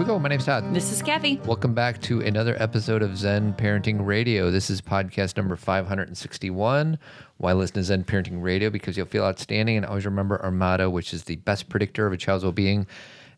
[0.00, 0.18] we go.
[0.18, 0.72] My name's Todd.
[0.72, 1.38] This is Kathy.
[1.44, 4.50] Welcome back to another episode of Zen Parenting Radio.
[4.50, 6.98] This is podcast number 561.
[7.36, 8.70] Why listen to Zen Parenting Radio?
[8.70, 12.14] Because you'll feel outstanding and always remember our motto, which is the best predictor of
[12.14, 12.86] a child's well being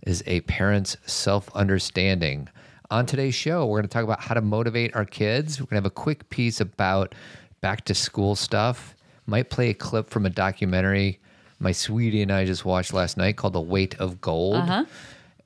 [0.07, 2.49] is a parent's self understanding.
[2.93, 5.59] On today's show, we're going to talk about how to motivate our kids.
[5.59, 7.17] We're going to have a quick piece about
[7.61, 8.95] back to school stuff.
[9.27, 11.19] Might play a clip from a documentary
[11.59, 14.57] my sweetie and I just watched last night called The Weight of Gold.
[14.57, 14.85] Uh-huh.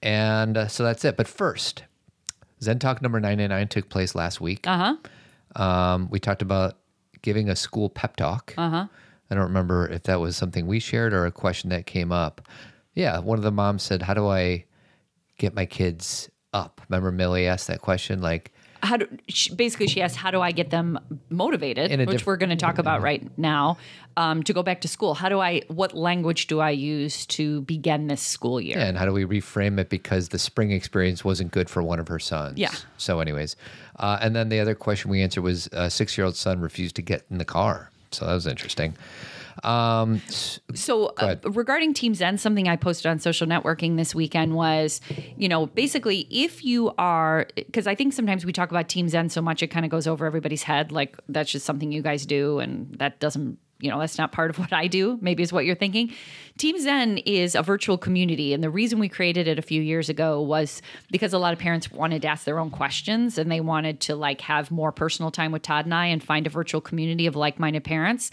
[0.03, 1.17] And uh, so that's it.
[1.17, 1.85] But first,
[2.63, 4.67] Zen Talk number 99 took place last week.
[4.67, 4.97] Uh
[5.57, 5.63] huh.
[5.63, 6.79] Um, we talked about
[7.23, 8.55] giving a school pep talk.
[8.57, 8.87] Uh huh.
[9.31, 12.47] I don't remember if that was something we shared or a question that came up.
[12.95, 14.65] Yeah, one of the moms said, How do I
[15.39, 16.81] get my kids up?
[16.89, 18.23] Remember Millie asked that question?
[18.23, 18.53] Like,
[18.87, 22.37] How do she, basically she asked, "How do I get them motivated?" Which diff- we're
[22.37, 23.79] going to talk about right now.
[24.19, 25.61] Um, to go back to school, how do I?
[25.69, 28.79] What language do I use to begin this school year?
[28.79, 32.09] and how do we reframe it because the spring experience wasn't good for one of
[32.09, 32.57] her sons?
[32.57, 32.73] Yeah.
[32.97, 33.57] So, anyways,
[33.99, 36.97] uh, and then the other question we answered was a six year old son refused
[36.97, 37.91] to get in the car.
[38.11, 38.95] So that was interesting.
[39.65, 40.21] Um,
[40.75, 45.01] So, uh, regarding Team Zen, something I posted on social networking this weekend was,
[45.37, 49.29] you know, basically if you are, because I think sometimes we talk about Team Zen
[49.31, 52.27] so much it kind of goes over everybody's head, like that's just something you guys
[52.27, 55.19] do, and that doesn't, you know, that's not part of what I do.
[55.21, 56.13] Maybe is what you're thinking.
[56.57, 60.09] Team Zen is a virtual community, and the reason we created it a few years
[60.09, 63.61] ago was because a lot of parents wanted to ask their own questions and they
[63.61, 66.81] wanted to like have more personal time with Todd and I and find a virtual
[66.81, 68.31] community of like-minded parents.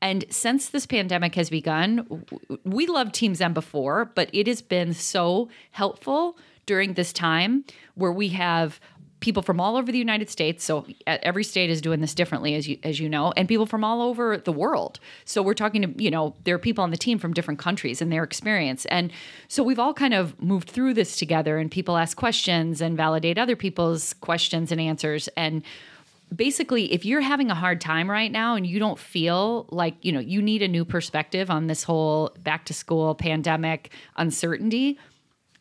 [0.00, 2.24] And since this pandemic has begun,
[2.64, 8.12] we loved Team Zen before, but it has been so helpful during this time where
[8.12, 8.80] we have
[9.24, 10.62] people from all over the United States.
[10.62, 13.82] So every state is doing this differently, as you as you know, and people from
[13.82, 15.00] all over the world.
[15.24, 18.02] So we're talking to you know there are people on the team from different countries
[18.02, 19.10] and their experience, and
[19.48, 21.56] so we've all kind of moved through this together.
[21.58, 25.62] And people ask questions and validate other people's questions and answers and
[26.34, 30.10] basically if you're having a hard time right now and you don't feel like you
[30.10, 34.98] know you need a new perspective on this whole back to school pandemic uncertainty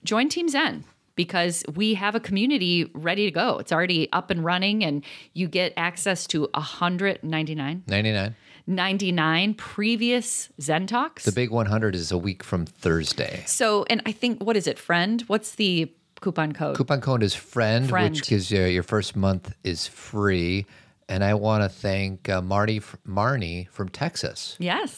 [0.04, 0.84] join team zen
[1.16, 5.04] because we have a community ready to go it's already up and running and
[5.34, 8.36] you get access to 199 99.
[8.66, 13.44] 99 previous zen talks The big 100 is a week from Thursday.
[13.46, 15.92] so and i think what is it friend what's the
[16.22, 18.16] coupon code Coupon code is friend, Friend.
[18.16, 20.66] which gives you your first month is free.
[21.10, 24.56] And I want to thank uh, Marty, Marnie from Texas.
[24.58, 24.98] yes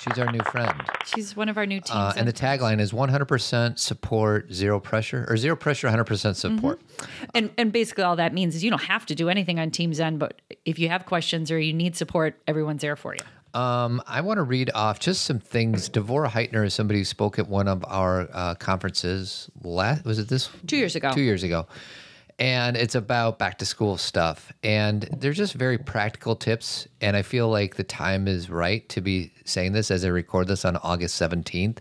[0.00, 0.72] She's our new friend.
[1.04, 5.26] she's one of our new teams Uh, and the tagline is 100% support, zero pressure,
[5.28, 6.80] or zero pressure, 100% support.
[7.34, 9.92] And and basically all that means is you don't have to do anything on Team
[9.94, 13.20] Zen, but if you have questions or you need support, everyone's there for you.
[13.58, 15.88] Um, I want to read off just some things.
[15.88, 19.50] Devorah Heitner is somebody who spoke at one of our uh, conferences.
[19.64, 21.10] Last was it this Two years ago.
[21.12, 21.66] Two years ago,
[22.38, 24.52] and it's about back to school stuff.
[24.62, 26.86] And they're just very practical tips.
[27.00, 30.46] And I feel like the time is right to be saying this as I record
[30.48, 31.80] this on August seventeenth.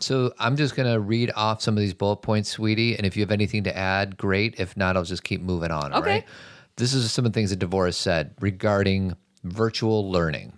[0.00, 2.96] So I'm just gonna read off some of these bullet points, sweetie.
[2.96, 4.56] And if you have anything to add, great.
[4.58, 5.92] If not, I'll just keep moving on.
[5.92, 6.10] all Okay.
[6.10, 6.24] right?
[6.76, 9.14] This is some of the things that Devorah said regarding
[9.44, 10.52] virtual learning.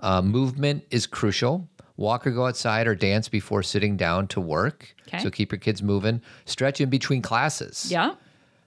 [0.00, 1.68] Uh, movement is crucial.
[1.96, 4.94] Walk or go outside or dance before sitting down to work.
[5.08, 5.20] Okay.
[5.20, 6.20] So keep your kids moving.
[6.44, 7.90] Stretch in between classes.
[7.90, 8.14] Yeah.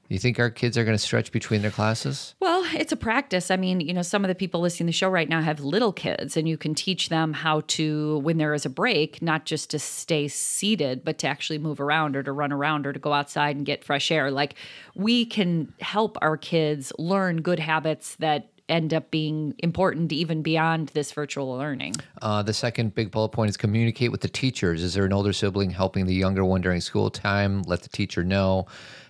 [0.09, 2.35] You think our kids are going to stretch between their classes?
[2.39, 3.51] Well, it's a practice.
[3.51, 5.59] I mean, you know, some of the people listening to the show right now have
[5.59, 9.45] little kids, and you can teach them how to, when there is a break, not
[9.45, 12.99] just to stay seated, but to actually move around or to run around or to
[12.99, 14.31] go outside and get fresh air.
[14.31, 14.55] Like,
[14.95, 20.89] we can help our kids learn good habits that end up being important even beyond
[20.89, 21.93] this virtual learning.
[22.21, 24.83] Uh, the second big bullet point is communicate with the teachers.
[24.83, 27.61] Is there an older sibling helping the younger one during school time?
[27.63, 28.67] Let the teacher know.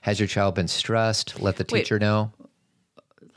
[0.07, 1.41] Has your child been stressed?
[1.41, 1.81] Let the Wait.
[1.81, 2.31] teacher know.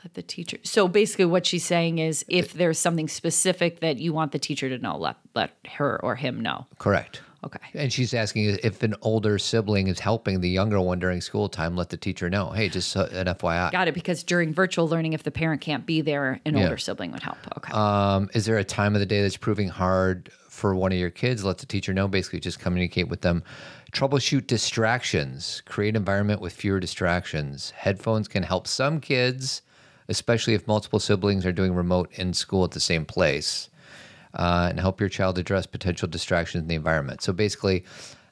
[0.05, 0.57] Let the teacher.
[0.63, 4.69] So basically, what she's saying is, if there's something specific that you want the teacher
[4.69, 6.67] to know, let let her or him know.
[6.77, 7.19] Correct.
[7.43, 7.59] Okay.
[7.73, 11.75] And she's asking if an older sibling is helping the younger one during school time,
[11.75, 12.51] let the teacher know.
[12.51, 13.71] Hey, just an FYI.
[13.71, 13.95] Got it.
[13.95, 17.37] Because during virtual learning, if the parent can't be there, an older sibling would help.
[17.57, 17.73] Okay.
[17.73, 21.09] Um, is there a time of the day that's proving hard for one of your
[21.09, 21.43] kids?
[21.43, 22.07] Let the teacher know.
[22.07, 23.43] Basically, just communicate with them.
[23.91, 25.63] Troubleshoot distractions.
[25.65, 27.71] Create environment with fewer distractions.
[27.71, 29.63] Headphones can help some kids,
[30.09, 33.69] especially if multiple siblings are doing remote in school at the same place,
[34.33, 37.21] uh, and help your child address potential distractions in the environment.
[37.21, 37.83] So basically,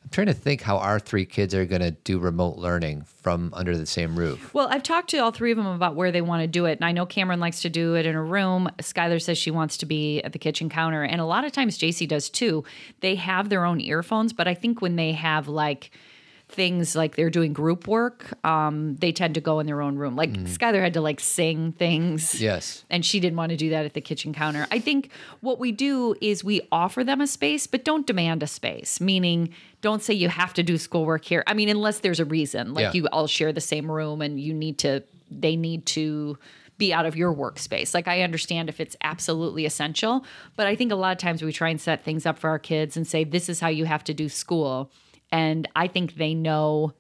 [0.04, 3.54] I'm trying to think how our three kids are going to do remote learning from
[3.54, 4.54] under the same roof.
[4.54, 6.78] Well, I've talked to all three of them about where they want to do it.
[6.80, 8.70] And I know Cameron likes to do it in a room.
[8.80, 11.04] Skylar says she wants to be at the kitchen counter.
[11.04, 12.64] And a lot of times JC does too.
[13.02, 15.92] They have their own earphones, but I think when they have like,
[16.52, 20.16] things like they're doing group work, um, they tend to go in their own room.
[20.16, 22.42] Like Skylar had to like sing things.
[22.42, 22.84] Yes.
[22.90, 24.66] And she didn't want to do that at the kitchen counter.
[24.72, 25.12] I think
[25.42, 29.54] what we do is we offer them a space, but don't demand a space, meaning
[29.82, 31.44] don't say you have to do schoolwork here.
[31.46, 32.92] I mean, unless there's a reason, like Yeah.
[32.94, 36.38] you all share the same room and you need to, they need to
[36.80, 37.94] be out of your workspace.
[37.94, 40.26] Like I understand if it's absolutely essential,
[40.56, 42.58] but I think a lot of times we try and set things up for our
[42.60, 44.90] kids and say, this is how you have to do school.
[45.32, 46.94] And I think they know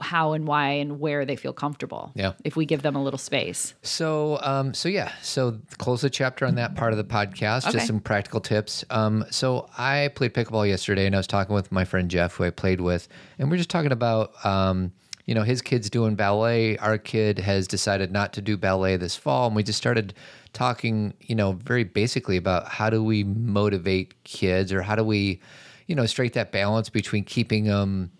[0.00, 2.10] how and why and where they feel comfortable.
[2.14, 2.32] Yeah.
[2.42, 3.74] If we give them a little space.
[3.82, 7.64] So, um, so yeah, so close the chapter on that part of the podcast.
[7.64, 7.74] Okay.
[7.74, 8.84] Just some practical tips.
[8.90, 12.44] Um, so I played pickleball yesterday, and I was talking with my friend Jeff, who
[12.44, 13.06] I played with,
[13.38, 14.92] and we are just talking about, um,
[15.26, 16.76] you know, his kid's doing ballet.
[16.78, 20.12] Our kid has decided not to do ballet this fall, and we just started
[20.52, 25.40] talking, you know, very basically about how do we motivate kids, or how do we,
[25.86, 28.10] you know, strike that balance between keeping them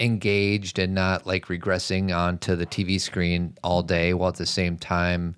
[0.00, 4.76] engaged and not like regressing onto the TV screen all day while at the same
[4.76, 5.34] time,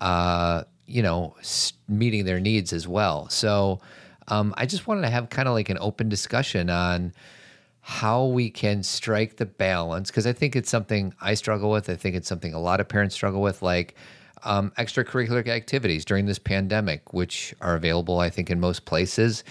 [0.00, 1.34] uh, you know,
[1.88, 3.28] meeting their needs as well.
[3.28, 3.80] So
[4.28, 7.12] um, I just wanted to have kind of like an open discussion on
[7.80, 11.90] how we can strike the balance because I think it's something I struggle with.
[11.90, 13.94] I think it's something a lot of parents struggle with, like
[14.44, 19.44] um, extracurricular activities during this pandemic, which are available, I think, in most places.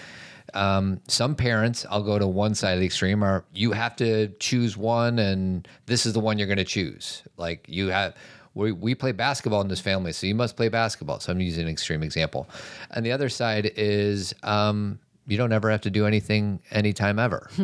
[0.52, 4.28] Um, some parents, I'll go to one side of the extreme, are you have to
[4.38, 7.22] choose one, and this is the one you're going to choose.
[7.36, 8.14] Like you have,
[8.54, 11.18] we, we play basketball in this family, so you must play basketball.
[11.20, 12.48] So I'm using an extreme example.
[12.90, 17.50] And the other side is um, you don't ever have to do anything anytime ever.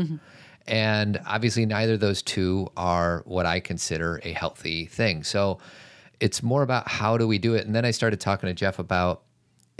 [0.67, 5.25] And obviously, neither of those two are what I consider a healthy thing.
[5.25, 5.59] So
[6.21, 7.67] it's more about how do we do it.
[7.67, 9.23] And then I started talking to Jeff about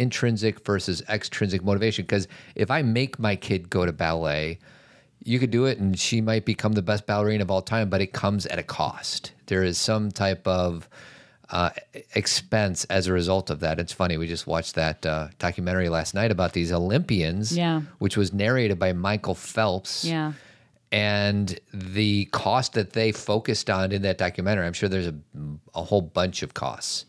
[0.01, 2.05] intrinsic versus extrinsic motivation.
[2.05, 4.59] Because if I make my kid go to ballet,
[5.23, 8.01] you could do it and she might become the best ballerina of all time, but
[8.01, 9.33] it comes at a cost.
[9.47, 10.89] There is some type of
[11.51, 11.71] uh,
[12.15, 13.79] expense as a result of that.
[13.79, 14.17] It's funny.
[14.17, 17.83] We just watched that uh, documentary last night about these Olympians, Yeah.
[17.99, 20.33] which was narrated by Michael Phelps Yeah.
[20.93, 25.15] and the cost that they focused on in that documentary i'm sure there's a,
[25.75, 27.05] a whole bunch of costs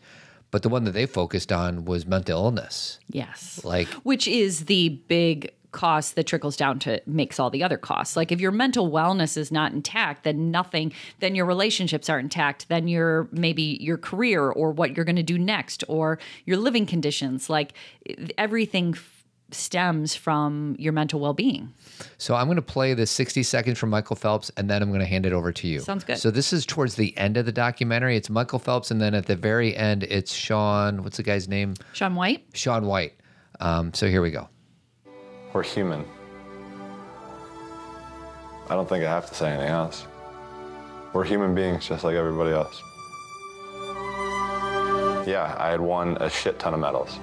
[0.52, 3.60] but the one that they focused on was mental illness Yes.
[3.64, 8.14] like Which is the big cost that trickles down to makes all the other costs.
[8.14, 12.68] Like if your mental wellness is not intact, then nothing, then your relationships aren't intact,
[12.68, 16.84] then your maybe your career or what you're going to do next or your living
[16.84, 17.72] conditions, like
[18.36, 18.94] everything
[19.54, 21.72] stems from your mental well-being.
[22.18, 25.00] so i'm going to play the 60 seconds from michael phelps and then i'm going
[25.00, 26.18] to hand it over to you Sounds good.
[26.18, 29.26] so this is towards the end of the documentary it's michael phelps and then at
[29.26, 32.44] the very end it's shaun what's the guy's name Shaun White?
[32.54, 33.12] shaun white
[33.60, 34.48] um, so here we go
[35.52, 36.04] We're human.
[38.68, 40.06] I don't think I have to say anything else.
[41.12, 42.80] We're human beings just like everybody else.
[45.26, 47.18] Yeah, I had won a shit ton of medals.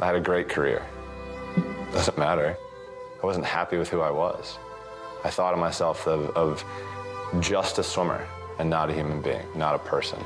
[0.00, 0.84] I had a great career.
[1.92, 2.56] Doesn't matter.
[3.22, 4.58] I wasn't happy with who I was.
[5.24, 6.64] I thought of myself of, of
[7.40, 8.26] just a swimmer
[8.58, 10.18] and not a human being, not a person.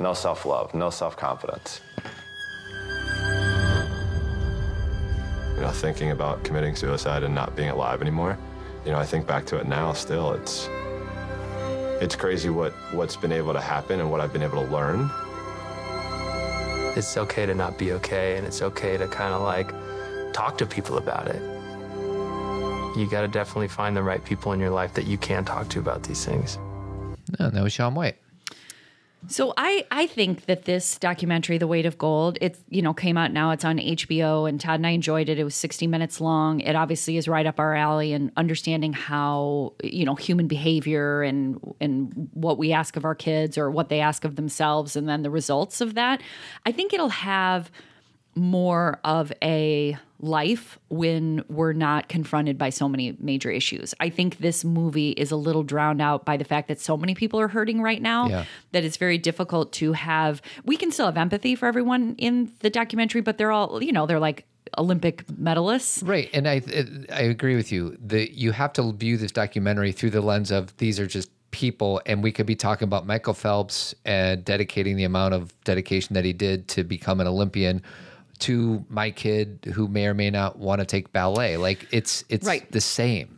[0.00, 1.80] No self love, no self confidence.
[5.56, 8.38] you know, thinking about committing suicide and not being alive anymore.
[8.84, 10.32] You know, I think back to it now still.
[10.34, 10.68] It's
[12.00, 15.10] it's crazy what what's been able to happen and what I've been able to learn.
[16.96, 19.72] It's okay to not be okay, and it's okay to kind of like
[20.32, 21.42] talk to people about it.
[22.96, 25.68] You got to definitely find the right people in your life that you can talk
[25.68, 26.58] to about these things.
[27.38, 28.16] no, that was shaun white
[29.28, 33.16] So I I think that this documentary, The Weight of Gold, it's you know came
[33.16, 33.50] out now.
[33.50, 35.38] It's on HBO, and Todd and I enjoyed it.
[35.38, 36.60] It was 60 minutes long.
[36.60, 41.58] It obviously is right up our alley, and understanding how you know human behavior and
[41.80, 45.22] and what we ask of our kids or what they ask of themselves, and then
[45.22, 46.20] the results of that.
[46.64, 47.70] I think it'll have
[48.36, 53.94] more of a life when we're not confronted by so many major issues.
[54.00, 57.14] I think this movie is a little drowned out by the fact that so many
[57.14, 58.44] people are hurting right now Yeah.
[58.72, 62.70] that it's very difficult to have we can still have empathy for everyone in the
[62.70, 64.44] documentary but they're all you know they're like
[64.78, 66.06] Olympic medalists.
[66.06, 66.60] Right, and I
[67.12, 67.96] I agree with you.
[68.04, 72.02] That you have to view this documentary through the lens of these are just people,
[72.04, 76.24] and we could be talking about Michael Phelps and dedicating the amount of dedication that
[76.24, 77.80] he did to become an Olympian
[78.40, 81.56] to my kid who may or may not want to take ballet.
[81.56, 82.70] Like it's it's Right.
[82.70, 83.35] the same.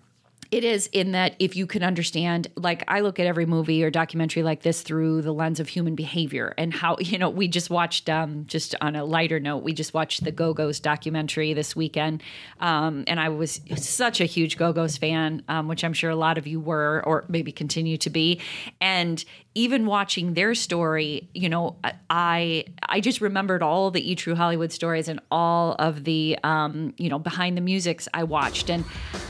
[0.50, 3.90] It is in that if you can understand, like I look at every movie or
[3.90, 7.68] documentary like this through the lens of human behavior and how, you know, we just
[7.68, 11.76] watched, um, just on a lighter note, we just watched the Go Go's documentary this
[11.76, 12.22] weekend.
[12.60, 16.16] Um, and I was such a huge Go Go's fan, um, which I'm sure a
[16.16, 18.40] lot of you were or maybe continue to be.
[18.80, 19.22] And
[19.58, 21.76] even watching their story, you know,
[22.08, 26.94] I I just remembered all the E True Hollywood stories and all of the um,
[26.96, 28.84] you know behind the musics I watched, and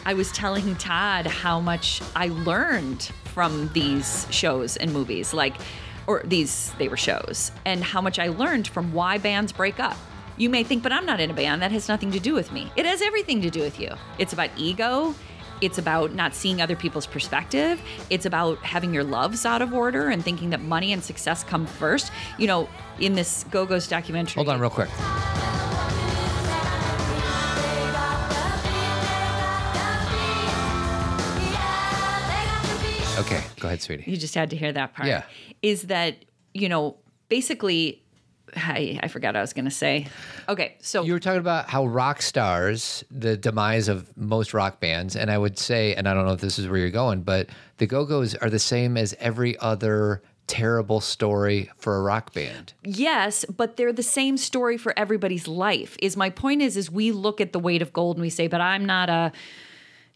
[0.08, 5.54] I was telling Todd how much I learned from these shows and movies, like
[6.06, 9.98] or these they were shows, and how much I learned from why bands break up.
[10.38, 11.60] You may think, but I'm not in a band.
[11.60, 12.72] That has nothing to do with me.
[12.74, 13.90] It has everything to do with you.
[14.16, 15.14] It's about ego.
[15.60, 17.78] It's about not seeing other people's perspective.
[18.08, 21.66] It's about having your loves out of order and thinking that money and success come
[21.66, 22.10] first.
[22.38, 24.42] You know, in this Go Go's documentary.
[24.42, 24.88] Hold on, real quick.
[33.18, 34.10] Okay, go ahead, sweetie.
[34.10, 35.08] You just had to hear that part.
[35.08, 35.24] Yeah.
[35.60, 36.96] Is that, you know,
[37.28, 38.02] basically,
[38.56, 40.06] I, I forgot what I was going to say.
[40.48, 45.16] Okay, so You were talking about how rock stars, the demise of most rock bands,
[45.16, 47.48] and I would say, and I don't know if this is where you're going, but
[47.78, 52.72] the Go Go's are the same as every other terrible story for a rock band.
[52.82, 55.96] Yes, but they're the same story for everybody's life.
[56.00, 58.46] Is my point is is we look at the weight of gold and we say,
[58.46, 59.32] but I'm not a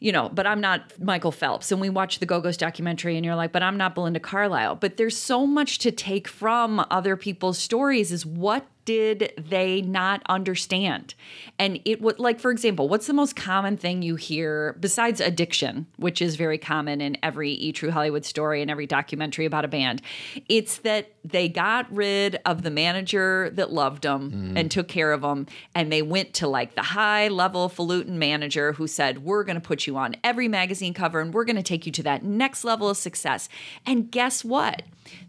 [0.03, 1.71] you know, but I'm not Michael Phelps.
[1.71, 4.77] And we watch the Go Go's documentary and you're like, but I'm not Belinda Carlisle.
[4.77, 10.23] But there's so much to take from other people's stories is what did they not
[10.29, 11.15] understand?
[11.59, 15.87] And it would, like, for example, what's the most common thing you hear besides addiction,
[15.97, 19.69] which is very common in every E True Hollywood story and every documentary about a
[19.69, 20.03] band?
[20.49, 24.59] It's that they got rid of the manager that loved them mm.
[24.59, 25.47] and took care of them.
[25.75, 29.61] And they went to like the high level falutin manager who said, We're going to
[29.61, 32.65] put you on every magazine cover and we're going to take you to that next
[32.65, 33.49] level of success.
[33.87, 34.83] And guess what?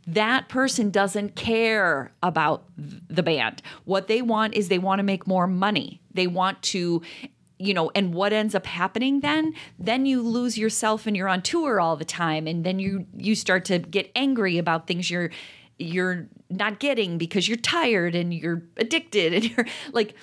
[0.07, 3.61] That person doesn't care about the band.
[3.85, 6.01] What they want is they want to make more money.
[6.13, 7.01] They want to
[7.59, 11.41] you know and what ends up happening then then you lose yourself and you're on
[11.41, 15.29] tour all the time and then you you start to get angry about things you're
[15.77, 20.15] you're not getting because you're tired and you're addicted and you're like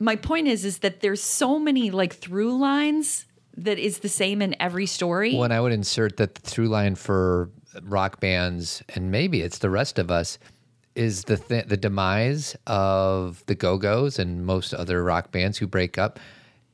[0.00, 4.42] my point is is that there's so many like through lines that is the same
[4.42, 7.50] in every story When I would insert that the through line for
[7.82, 10.38] rock bands, and maybe it's the rest of us,
[10.94, 15.66] is the th- the demise of the Go Go's and most other rock bands who
[15.66, 16.18] break up.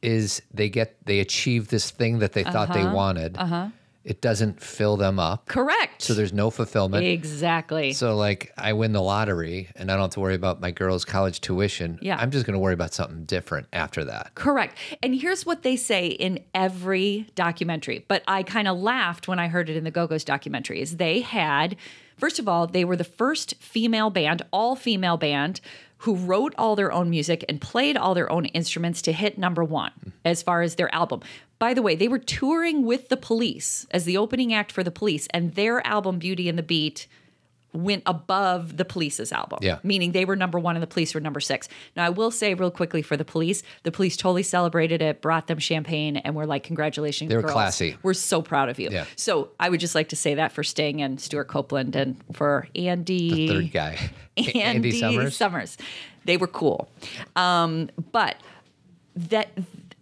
[0.00, 3.36] Is they get they achieve this thing that they thought they wanted.
[3.36, 3.68] Uh-huh.
[4.08, 7.04] It doesn't fill them up, correct so there's no fulfillment.
[7.04, 10.70] exactly So like I win the lottery and I don't have to worry about my
[10.70, 11.98] girl's college tuition.
[12.00, 12.16] Yeah.
[12.18, 14.34] I'm just going to worry about something different after that.
[14.34, 14.76] Correct.
[15.02, 18.04] And here's what they say in every documentary.
[18.08, 20.80] But I kind of laughed when I heard it in the Go Go's documentary.
[20.80, 21.76] Is they had,
[22.16, 25.60] first of all, they were the first female band, all female band,
[25.98, 29.64] who wrote all their own music and played all their own instruments to hit number
[29.64, 29.90] one
[30.24, 31.20] as far as their album.
[31.58, 34.90] By the way, they were touring with the police as the opening act for the
[34.90, 37.06] police, and their album Beauty and the Beat
[37.72, 39.58] went above the police's album.
[39.60, 39.78] Yeah.
[39.82, 41.68] Meaning they were number one and the police were number six.
[41.96, 45.48] Now, I will say real quickly for the police, the police totally celebrated it, brought
[45.48, 47.28] them champagne, and were like, congratulations.
[47.28, 47.52] They were girls.
[47.52, 47.96] classy.
[48.02, 48.88] We're so proud of you.
[48.90, 49.04] Yeah.
[49.16, 52.68] So I would just like to say that for Sting and Stewart Copeland and for
[52.74, 53.48] Andy.
[53.48, 55.36] The Third guy, Andy, Andy Summers.
[55.36, 55.76] Summers.
[56.24, 56.88] They were cool.
[57.36, 58.36] Um, but
[59.14, 59.50] that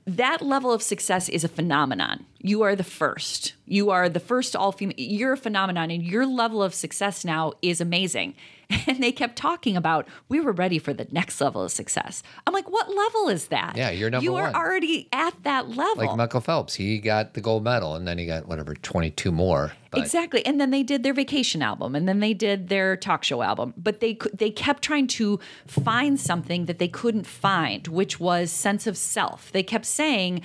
[0.06, 2.26] that level of success is a phenomenon.
[2.38, 3.54] You are the first.
[3.66, 4.94] You are the first all female.
[4.96, 8.34] You're a phenomenon, and your level of success now is amazing.
[8.88, 12.22] And they kept talking about we were ready for the next level of success.
[12.46, 13.74] I'm like, what level is that?
[13.76, 16.06] Yeah, you're number You are already at that level.
[16.06, 19.72] Like Michael Phelps, he got the gold medal and then he got whatever 22 more.
[19.90, 20.46] But Exactly.
[20.46, 23.74] And then they did their vacation album and then they did their talk show album.
[23.76, 28.86] But they they kept trying to find something that they couldn't find, which was sense
[28.86, 29.50] of self.
[29.50, 30.42] They kept saying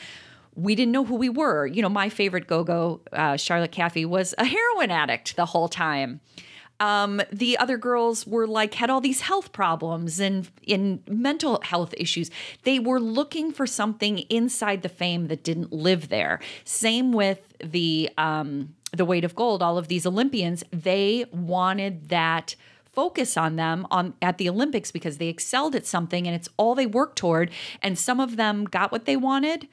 [0.56, 1.66] we didn't know who we were.
[1.66, 6.20] You know, my favorite go-go, uh, Charlotte Caffey, was a heroin addict the whole time.
[6.82, 11.94] Um, the other girls were like had all these health problems and in mental health
[11.96, 12.32] issues.
[12.64, 16.40] They were looking for something inside the fame that didn't live there.
[16.66, 19.62] Same with the um, the weight of gold.
[19.62, 22.56] All of these Olympians, they wanted that
[22.92, 26.74] focus on them on at the Olympics because they excelled at something and it's all
[26.74, 27.52] they worked toward.
[27.84, 29.68] And some of them got what they wanted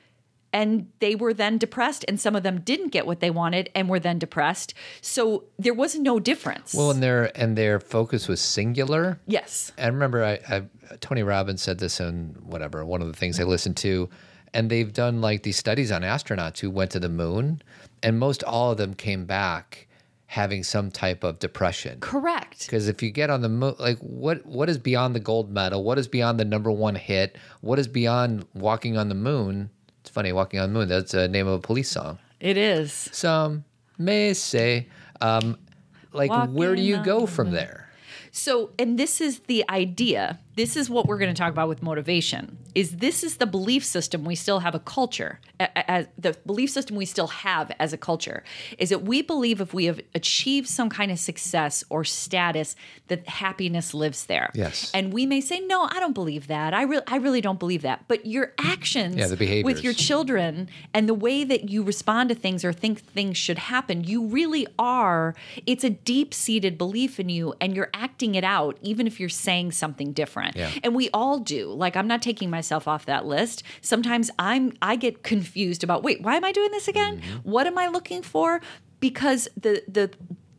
[0.52, 3.88] and they were then depressed and some of them didn't get what they wanted and
[3.88, 8.40] were then depressed so there was no difference well, and their and their focus was
[8.40, 9.20] singular.
[9.26, 10.62] yes I remember I, I
[11.00, 14.08] Tony Robbins said this in whatever one of the things I listened to,
[14.54, 17.62] and they've done like these studies on astronauts who went to the moon,
[18.02, 19.86] and most all of them came back
[20.26, 21.98] having some type of depression.
[22.00, 22.66] Correct.
[22.66, 25.84] Because if you get on the moon, like what what is beyond the gold medal?
[25.84, 27.36] What is beyond the number one hit?
[27.60, 29.70] What is beyond walking on the moon?
[30.08, 30.88] It's funny, walking on the moon.
[30.88, 32.18] That's the name of a police song.
[32.40, 33.10] It is.
[33.12, 33.66] Some
[33.98, 34.88] may say,
[35.20, 35.58] um,
[36.14, 37.90] like, where do you go from there?
[38.32, 40.40] So, and this is the idea.
[40.58, 42.58] This is what we're going to talk about with motivation.
[42.74, 46.96] Is this is the belief system we still have a culture, as the belief system
[46.96, 48.42] we still have as a culture
[48.76, 52.74] is that we believe if we have achieved some kind of success or status
[53.06, 54.50] that happiness lives there.
[54.52, 54.90] Yes.
[54.92, 56.74] And we may say, "No, I don't believe that.
[56.74, 59.64] I really I really don't believe that." But your actions Yeah, the behaviors.
[59.64, 63.58] with your children and the way that you respond to things or think things should
[63.58, 65.36] happen, you really are.
[65.66, 69.28] It's a deep seated belief in you, and you're acting it out, even if you're
[69.28, 70.47] saying something different.
[70.56, 70.70] Yeah.
[70.82, 71.72] And we all do.
[71.72, 73.62] Like I'm not taking myself off that list.
[73.80, 77.20] Sometimes I'm I get confused about wait, why am I doing this again?
[77.20, 77.50] Mm-hmm.
[77.50, 78.60] What am I looking for?
[79.00, 80.10] Because the the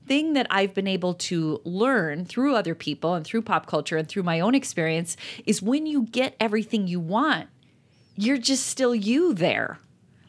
[0.10, 4.08] thing that I've been able to learn through other people and through pop culture and
[4.08, 5.15] through my own experience
[5.46, 7.48] is when you get everything you want,
[8.15, 9.79] you're just still you there.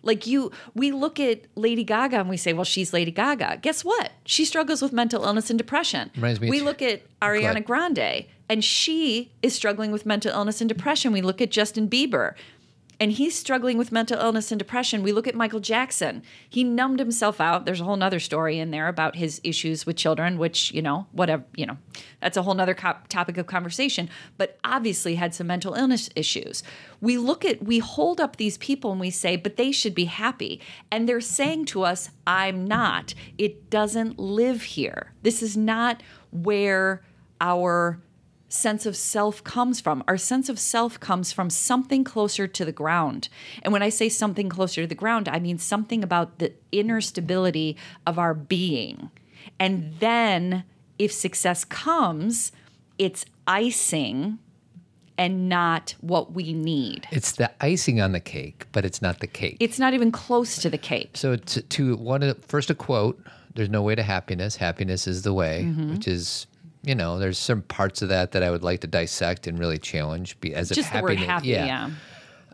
[0.03, 3.59] Like you, we look at Lady Gaga and we say, well, she's Lady Gaga.
[3.63, 4.13] Guess what?
[4.25, 6.11] She struggles with mental illness and depression.
[6.15, 7.65] Reminds me we look at Ariana.
[7.65, 11.13] Grande and she is struggling with mental illness and depression.
[11.13, 12.35] We look at Justin Bieber
[12.99, 15.05] and he's struggling with mental illness and depression.
[15.05, 16.25] We look at Michael Jackson.
[16.49, 17.65] He numbed himself out.
[17.65, 21.07] There's a whole nother story in there about his issues with children, which, you know,
[21.13, 21.79] whatever, you know,
[22.21, 26.65] that's a whole nother co- topic of conversation, but obviously had some mental illness issues.
[27.01, 30.07] We look at, we hold up these people and we say, but they should be
[30.07, 30.61] happy.
[30.91, 33.15] And they're saying to us, I'm not.
[33.39, 35.13] It doesn't live here.
[35.23, 36.03] This is not
[36.33, 37.03] where
[37.41, 38.03] our
[38.51, 40.05] sense of self comes from.
[40.07, 43.29] Our sense of self comes from something closer to the ground.
[43.63, 47.01] And when I say something closer to the ground, I mean something about the inner
[47.01, 47.77] stability
[48.07, 49.11] of our being.
[49.59, 50.65] And then
[50.99, 52.53] if success comes,
[52.99, 54.39] it's icing
[55.17, 57.07] and not what we need.
[57.13, 59.59] It's the icing on the cake, but it's not the cake.
[59.61, 61.11] It's not even close to the cake.
[61.15, 63.23] So to, to one first a quote,
[63.55, 64.57] there's no way to happiness.
[64.57, 65.93] Happiness is the way, Mm-hmm.
[65.93, 66.47] which is
[66.83, 69.79] you know, there's some parts of that that I would like to dissect and really
[69.79, 70.41] challenge.
[70.41, 71.91] Be as Just the word happy, yeah.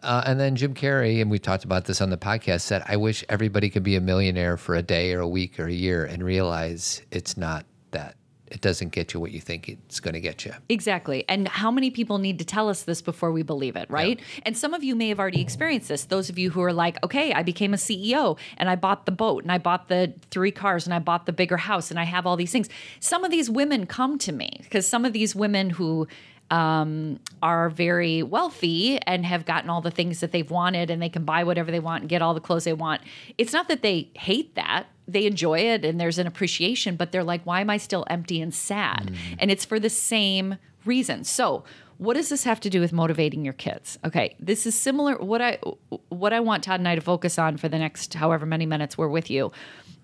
[0.02, 2.96] Uh, and then Jim Carrey, and we talked about this on the podcast, said, "I
[2.96, 6.04] wish everybody could be a millionaire for a day or a week or a year
[6.04, 8.16] and realize it's not that.
[8.48, 11.24] It doesn't get you what you think it's going to get you." Exactly.
[11.28, 14.20] And how many people need to tell us this before we believe it, right?
[14.44, 16.04] And some of you may have already experienced this.
[16.04, 19.12] Those of you who are like, okay, I became a CEO and I bought the
[19.12, 22.04] boat and I bought the three cars and I bought the bigger house and I
[22.04, 22.68] have all these things.
[23.00, 26.06] Some of these women come to me because some of these women who
[26.50, 31.08] um, are very wealthy and have gotten all the things that they've wanted and they
[31.08, 33.02] can buy whatever they want and get all the clothes they want.
[33.38, 34.86] It's not that they hate that.
[35.08, 38.40] They enjoy it and there's an appreciation, but they're like, why am I still empty
[38.40, 39.12] and sad?
[39.12, 39.36] Mm.
[39.38, 41.24] And it's for the same reason.
[41.24, 41.64] So,
[41.98, 43.98] what does this have to do with motivating your kids?
[44.04, 45.16] Okay, this is similar.
[45.16, 45.58] What I
[46.10, 48.98] what I want Todd and I to focus on for the next however many minutes
[48.98, 49.50] we're with you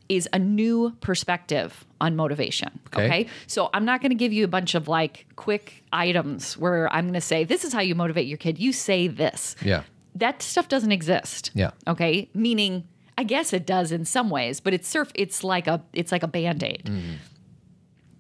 [0.09, 2.81] is a new perspective on motivation.
[2.95, 3.07] Okay.
[3.07, 3.27] okay?
[3.47, 7.05] So I'm not going to give you a bunch of like quick items where I'm
[7.05, 8.59] going to say, this is how you motivate your kid.
[8.59, 9.57] You say this.
[9.63, 9.85] Yeah.
[10.15, 11.51] That stuff doesn't exist.
[11.55, 11.71] Yeah.
[11.87, 12.29] Okay.
[12.35, 12.85] Meaning,
[13.19, 15.11] I guess it does in some ways, but it's surf.
[15.15, 16.91] It's like a it's like a band aid.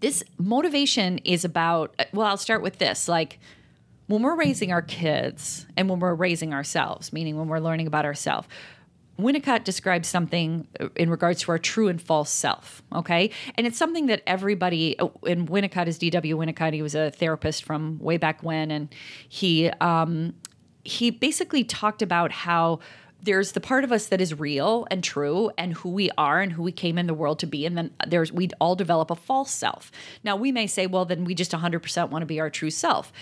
[0.00, 1.94] This motivation is about.
[2.12, 3.08] Well, I'll start with this.
[3.08, 3.38] Like
[4.06, 8.04] when we're raising our kids and when we're raising ourselves, meaning when we're learning about
[8.04, 8.48] ourselves.
[9.18, 12.82] Winnicott describes something in regards to our true and false self.
[12.94, 13.30] Okay.
[13.56, 16.36] And it's something that everybody, and Winnicott is D.W.
[16.36, 16.72] Winnicott.
[16.72, 18.70] He was a therapist from way back when.
[18.70, 18.92] And
[19.28, 20.34] he, um,
[20.84, 22.80] he basically talked about how
[23.22, 26.52] there's the part of us that is real and true and who we are and
[26.52, 27.64] who we came in the world to be.
[27.64, 29.90] And then there's we all develop a false self.
[30.24, 33.12] Now we may say well then we just 100% want to be our true self.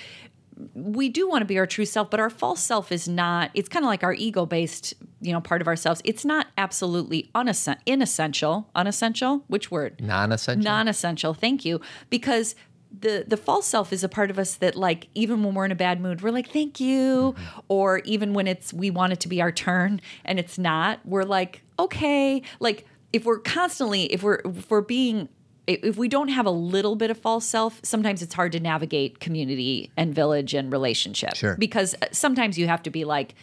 [0.74, 3.68] We do want to be our true self but our false self is not it's
[3.68, 6.00] kind of like our ego based you know part of ourselves.
[6.04, 10.00] It's not absolutely unessen- inessential unessential which word?
[10.00, 10.64] Non-essential.
[10.64, 11.80] non-essential thank you.
[12.08, 12.54] Because
[12.98, 15.72] the the false self is a part of us that like even when we're in
[15.72, 17.34] a bad mood we're like thank you.
[17.68, 21.24] Or even when it's we want it to be our turn and it's not we're
[21.24, 22.42] like okay.
[22.58, 25.28] Like if we're constantly if we're if we're being
[25.66, 29.20] if we don't have a little bit of false self sometimes it's hard to navigate
[29.20, 31.36] community and village and relationship.
[31.36, 31.56] Sure.
[31.58, 33.34] because uh, sometimes you have to be like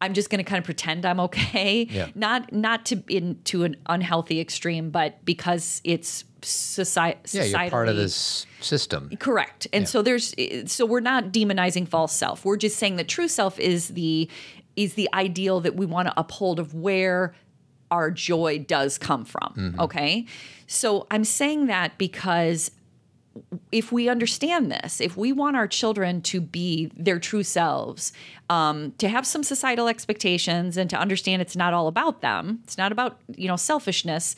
[0.00, 1.86] I'm just going to kind of pretend I'm okay.
[1.90, 2.08] Yeah.
[2.14, 7.18] Not not to into an unhealthy extreme, but because it's society.
[7.32, 9.10] yeah, you're part of this system.
[9.18, 9.66] Correct.
[9.72, 10.34] And so there's
[10.70, 12.44] so we're not demonizing false self.
[12.44, 14.28] We're just saying that true self is the
[14.76, 17.34] is the ideal that we want to uphold of where
[17.90, 19.54] our joy does come from.
[19.56, 19.80] Mm-hmm.
[19.80, 20.26] Okay.
[20.66, 22.70] So I'm saying that because
[23.72, 28.12] if we understand this, if we want our children to be their true selves,
[28.50, 32.78] um, to have some societal expectations and to understand it's not all about them, it's
[32.78, 34.36] not about, you know, selfishness,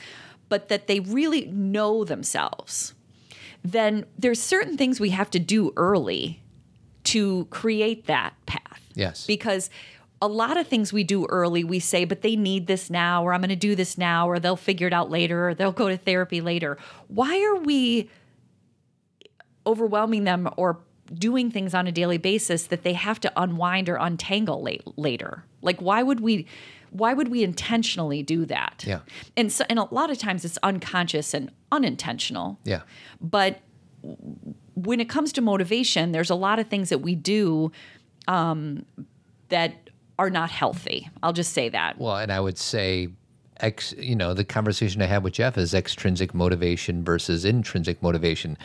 [0.48, 2.94] but that they really know themselves,
[3.62, 6.42] then there's certain things we have to do early
[7.04, 8.80] to create that path.
[8.94, 9.26] Yes.
[9.26, 9.70] Because
[10.22, 13.32] a lot of things we do early, we say, but they need this now, or
[13.32, 15.88] I'm going to do this now, or they'll figure it out later, or they'll go
[15.88, 16.76] to therapy later.
[17.08, 18.10] Why are we
[19.66, 20.78] overwhelming them or
[21.12, 25.44] doing things on a daily basis that they have to unwind or untangle late, later?
[25.62, 26.46] Like, why would we?
[26.92, 28.82] Why would we intentionally do that?
[28.84, 29.00] Yeah.
[29.36, 32.58] And so, and a lot of times it's unconscious and unintentional.
[32.64, 32.80] Yeah.
[33.20, 33.60] But
[34.74, 37.70] when it comes to motivation, there's a lot of things that we do
[38.26, 38.84] um,
[39.50, 41.08] that are not healthy.
[41.22, 41.98] I'll just say that.
[41.98, 43.08] Well, and I would say,
[43.58, 48.58] ex, you know, the conversation I had with Jeff is extrinsic motivation versus intrinsic motivation.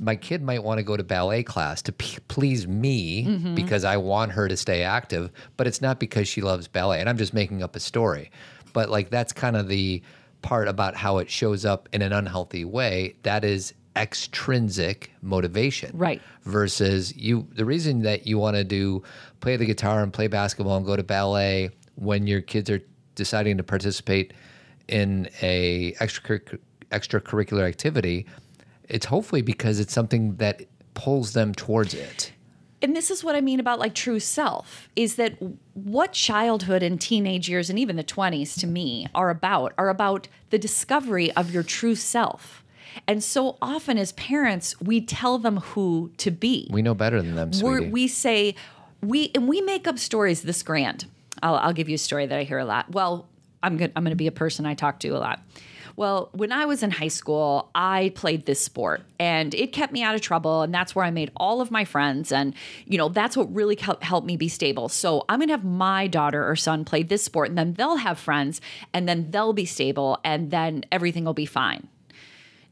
[0.00, 3.54] My kid might want to go to ballet class to p- please me Mm-hmm.
[3.54, 7.00] because I want her to stay active, but it's not because she loves ballet.
[7.00, 8.30] And I'm just making up a story.
[8.72, 10.02] But like that's kind of the
[10.42, 13.16] part about how it shows up in an unhealthy way.
[13.24, 16.20] That is extrinsic motivation Right.
[16.42, 19.02] versus you the reason that you want to do
[19.40, 22.80] play the guitar and play basketball and go to ballet when your kids are
[23.14, 24.32] deciding to participate
[24.88, 26.58] in a extracurric-
[26.90, 28.26] extracurricular activity
[28.88, 30.62] it's hopefully because it's something that
[30.94, 32.32] pulls them towards it
[32.84, 35.38] and this is what I mean about like true self is that
[35.72, 40.28] what childhood and teenage years and even the 20s to me are about are about
[40.50, 42.62] the discovery of your true self.
[43.08, 46.68] And so often as parents, we tell them who to be.
[46.70, 48.54] we know better than them We're, we say
[49.00, 51.06] we and we make up stories this grand.
[51.42, 52.92] I'll, I'll give you a story that I hear a lot.
[52.92, 53.28] Well,
[53.62, 53.92] I'm good.
[53.96, 55.40] I'm going to be a person I talk to a lot.
[55.96, 60.02] Well, when I was in high school, I played this sport and it kept me
[60.02, 60.62] out of trouble.
[60.62, 62.32] And that's where I made all of my friends.
[62.32, 62.54] And,
[62.84, 64.88] you know, that's what really helped me be stable.
[64.88, 67.96] So I'm going to have my daughter or son play this sport and then they'll
[67.96, 68.60] have friends
[68.92, 71.86] and then they'll be stable and then everything will be fine.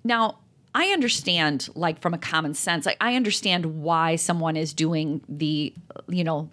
[0.02, 0.38] Now,
[0.74, 5.72] I understand, like from a common sense, I, I understand why someone is doing the,
[6.08, 6.48] you know,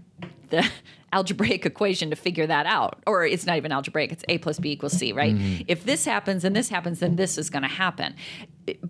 [0.50, 0.70] the
[1.14, 3.02] algebraic equation to figure that out.
[3.08, 5.36] Or it's not even algebraic, it's a plus b equals c, right?
[5.36, 5.64] Mm-hmm.
[5.68, 8.16] If this happens and this happens, then this is going to happen.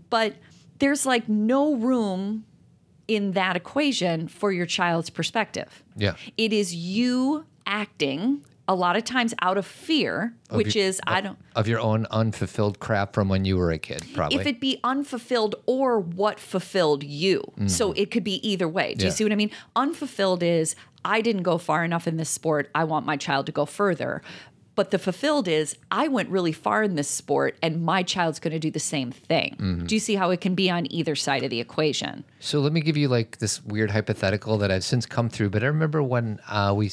[0.10, 0.36] But
[0.80, 2.46] there's like no room
[3.08, 5.84] in that equation for your child's perspective.
[5.96, 6.16] Yeah.
[6.38, 11.22] It is you acting a lot of times out of fear, which your- is, I
[11.22, 11.40] don't.
[11.56, 14.80] of your own unfulfilled crap from when you were a kid probably if it be
[14.84, 17.40] unfulfilled or what fulfilled you.
[17.40, 17.68] Mm-hmm.
[17.68, 18.94] So it could be either way.
[18.94, 19.50] Do you see what I mean?
[19.76, 22.70] Unfulfilled is I didn't go far enough in this sport.
[22.76, 24.22] I want my child to go further.
[24.76, 28.54] But the fulfilled is I went really far in this sport and my child's going
[28.54, 29.84] to do the same thing.
[29.86, 32.24] Do you see how it can be on either side of the equation?
[32.40, 35.50] So let me give you like this weird hypothetical that I've since come through.
[35.50, 36.90] But I remember when uh, we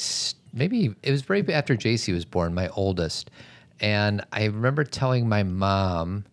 [0.53, 3.31] maybe it was right after JC was born, my oldest,
[3.79, 6.25] and I remember telling my mom,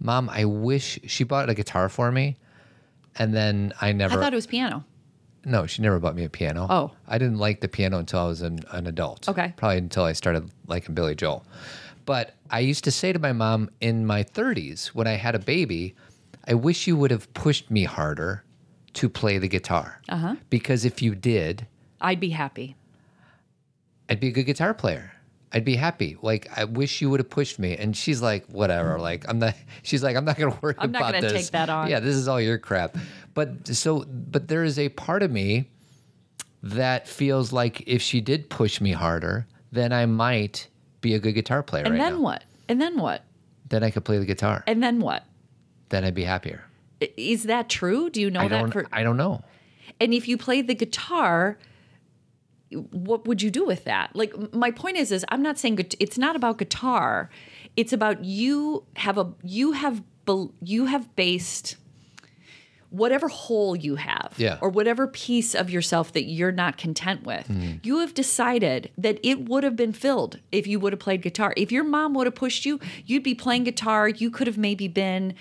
[0.00, 2.36] "Mom, I wish she bought a guitar for me."
[3.14, 4.14] And then I never.
[4.14, 4.22] I never.
[4.22, 4.84] thought it was piano.
[5.44, 6.66] No, she never bought me a piano.
[6.68, 6.90] Oh.
[7.06, 9.28] I didn't like the piano until I was an, an adult.
[9.28, 9.52] Okay.
[9.56, 11.44] Probably until I started liking Billy Joel.
[12.04, 15.38] But I used to say to my mom in my 30s when I had a
[15.38, 15.94] baby,
[16.46, 18.44] I wish you would have pushed me harder
[18.94, 20.00] to play the guitar.
[20.08, 20.36] Uh-huh.
[20.48, 21.66] Because if you did,
[22.00, 22.76] I'd be happy.
[24.08, 25.12] I'd be a good guitar player.
[25.52, 26.16] I'd be happy.
[26.20, 27.76] Like I wish you would have pushed me.
[27.76, 28.98] And she's like, whatever.
[28.98, 29.54] Like I'm not.
[29.82, 31.44] She's like, I'm not going to worry I'm not about gonna this.
[31.44, 31.88] take that on.
[31.88, 32.96] Yeah, this is all your crap.
[33.38, 35.70] But so, but there is a part of me
[36.62, 40.66] that feels like if she did push me harder, then I might
[41.00, 41.84] be a good guitar player.
[41.84, 42.20] And right then now.
[42.20, 42.44] what?
[42.68, 43.22] And then what?
[43.68, 44.64] Then I could play the guitar.
[44.66, 45.24] And then what?
[45.88, 46.64] then I'd be happier.
[47.00, 48.10] Is that true?
[48.10, 49.42] Do you know I that for I don't know.
[50.00, 51.58] And if you played the guitar,
[52.70, 54.14] what would you do with that?
[54.14, 57.30] Like my point is is I'm not saying it's not about guitar.
[57.76, 60.02] It's about you have a you have
[60.60, 61.76] you have based
[62.90, 64.56] whatever hole you have Yeah.
[64.62, 67.46] or whatever piece of yourself that you're not content with.
[67.48, 67.72] Mm-hmm.
[67.82, 71.52] You have decided that it would have been filled if you would have played guitar.
[71.56, 74.08] If your mom would have pushed you, you'd be playing guitar.
[74.08, 75.34] You could have maybe been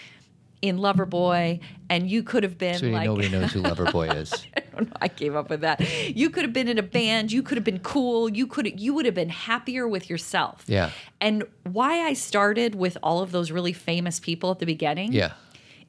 [0.62, 4.31] in Loverboy and you could have been Sweetie, like nobody knows who Loverboy is.
[4.75, 4.95] don't know.
[4.99, 5.79] I came up with that.
[6.15, 7.31] You could have been in a band.
[7.31, 8.27] You could have been cool.
[8.27, 10.63] You could you would have been happier with yourself.
[10.67, 10.89] Yeah.
[11.21, 15.33] And why I started with all of those really famous people at the beginning Yeah.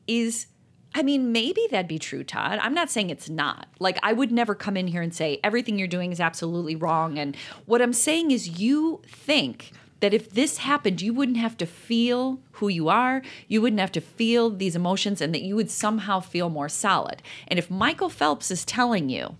[0.06, 0.46] is
[0.94, 2.58] I mean, maybe that'd be true, Todd.
[2.62, 3.66] I'm not saying it's not.
[3.78, 7.18] Like, I would never come in here and say everything you're doing is absolutely wrong.
[7.18, 9.70] And what I'm saying is, you think
[10.00, 13.92] that if this happened, you wouldn't have to feel who you are, you wouldn't have
[13.92, 17.22] to feel these emotions, and that you would somehow feel more solid.
[17.48, 19.36] And if Michael Phelps is telling you,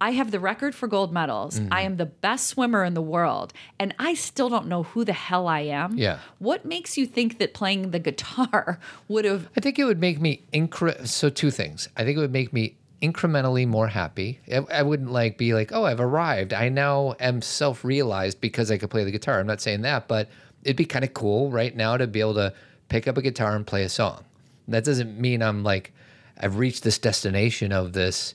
[0.00, 1.60] I have the record for gold medals.
[1.60, 1.72] Mm-hmm.
[1.72, 5.12] I am the best swimmer in the world, and I still don't know who the
[5.12, 5.98] hell I am.
[5.98, 6.18] Yeah.
[6.38, 10.20] What makes you think that playing the guitar would have I think it would make
[10.20, 11.06] me incre.
[11.06, 11.88] So two things.
[11.96, 14.40] I think it would make me incrementally more happy.
[14.50, 16.52] I, I wouldn't like be like, oh, I've arrived.
[16.52, 19.40] I now am self-realized because I could play the guitar.
[19.40, 20.28] I'm not saying that, but
[20.64, 22.52] it'd be kind of cool right now to be able to
[22.88, 24.24] pick up a guitar and play a song.
[24.68, 25.92] That doesn't mean I'm like
[26.38, 28.34] I've reached this destination of this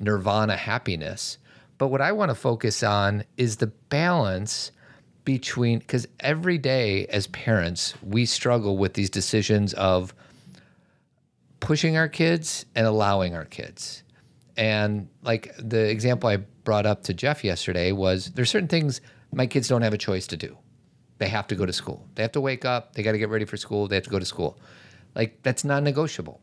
[0.00, 1.38] nirvana happiness.
[1.78, 4.72] But what I want to focus on is the balance
[5.24, 10.14] between because every day as parents we struggle with these decisions of
[11.60, 14.02] pushing our kids and allowing our kids.
[14.56, 19.00] And like the example I brought up to Jeff yesterday was there's certain things
[19.32, 20.56] my kids don't have a choice to do.
[21.18, 22.06] They have to go to school.
[22.14, 24.10] They have to wake up, they got to get ready for school, they have to
[24.10, 24.58] go to school.
[25.14, 26.40] Like that's non-negotiable.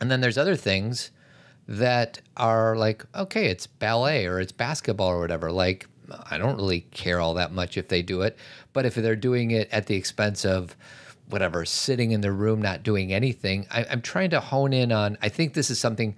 [0.00, 1.10] And then there's other things
[1.66, 5.50] that are like, okay, it's ballet or it's basketball or whatever.
[5.50, 5.86] Like,
[6.30, 8.36] I don't really care all that much if they do it.
[8.72, 10.76] But if they're doing it at the expense of
[11.30, 15.16] whatever, sitting in their room, not doing anything, I, I'm trying to hone in on,
[15.22, 16.16] I think this is something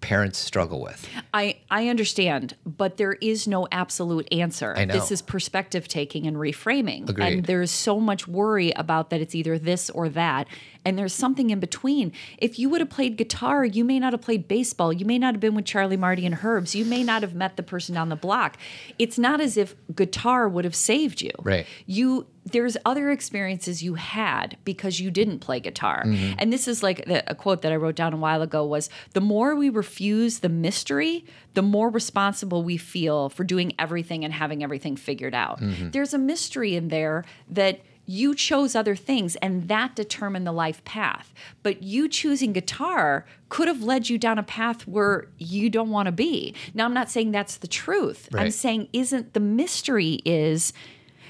[0.00, 1.06] parents struggle with.
[1.32, 4.74] I, I understand, but there is no absolute answer.
[4.76, 4.94] I know.
[4.94, 7.08] This is perspective taking and reframing.
[7.08, 7.26] Agreed.
[7.26, 10.48] And there's so much worry about that it's either this or that.
[10.84, 12.12] And there's something in between.
[12.38, 14.92] If you would have played guitar, you may not have played baseball.
[14.92, 16.74] You may not have been with Charlie Marty and Herbs.
[16.74, 18.56] You may not have met the person down the block.
[18.98, 21.32] It's not as if guitar would have saved you.
[21.42, 21.66] Right.
[21.86, 26.04] You there's other experiences you had because you didn't play guitar.
[26.04, 26.34] Mm-hmm.
[26.38, 28.88] And this is like the, a quote that I wrote down a while ago was
[29.12, 34.32] the more we refuse the mystery, the more responsible we feel for doing everything and
[34.32, 35.60] having everything figured out.
[35.60, 35.90] Mm-hmm.
[35.90, 40.82] There's a mystery in there that you chose other things and that determined the life
[40.84, 41.32] path.
[41.62, 46.06] But you choosing guitar could have led you down a path where you don't want
[46.06, 46.52] to be.
[46.74, 48.28] Now I'm not saying that's the truth.
[48.34, 50.72] I'm saying isn't the mystery is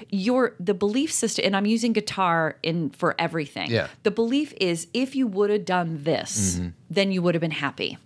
[0.09, 3.85] your the belief system and i'm using guitar in for everything Yeah.
[4.01, 6.69] the belief is if you would have done this mm-hmm.
[6.89, 7.99] then you would have been happy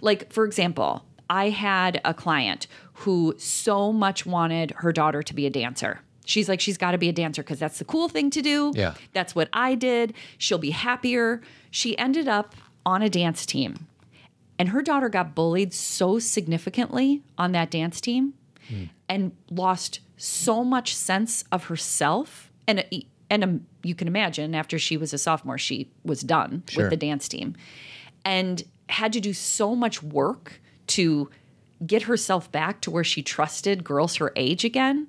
[0.00, 5.44] like for example i had a client who so much wanted her daughter to be
[5.44, 8.30] a dancer she's like she's got to be a dancer because that's the cool thing
[8.30, 8.72] to do.
[8.74, 8.94] Yeah.
[9.12, 10.14] that's what i did.
[10.38, 11.40] She'll be happier.
[11.70, 12.54] She ended up
[12.86, 13.86] on a dance team.
[14.58, 18.34] And her daughter got bullied so significantly on that dance team
[19.08, 22.84] and lost so much sense of herself and
[23.28, 26.84] and um, you can imagine after she was a sophomore she was done Sure.
[26.84, 27.56] with the dance team
[28.24, 31.28] and had to do so much work to
[31.86, 35.08] get herself back to where she trusted girls her age again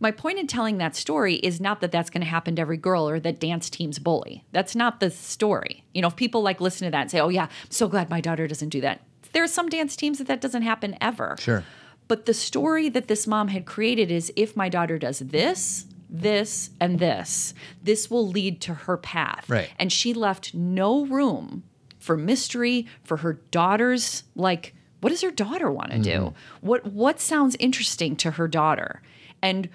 [0.00, 2.78] my point in telling that story is not that that's going to happen to every
[2.78, 4.44] girl or that dance teams bully.
[4.50, 5.84] That's not the story.
[5.94, 8.10] You know, if people like listen to that and say, "Oh yeah, I'm so glad
[8.10, 11.36] my daughter doesn't do that." There are some dance teams that that doesn't happen ever.
[11.38, 11.62] Sure.
[12.08, 16.70] But the story that this mom had created is if my daughter does this, this,
[16.80, 19.48] and this, this will lead to her path.
[19.48, 19.70] Right.
[19.78, 21.62] And she left no room
[22.00, 26.10] for mystery for her daughter's like what does her daughter want to do?
[26.10, 26.66] Mm-hmm.
[26.66, 29.02] What what sounds interesting to her daughter?
[29.42, 29.68] And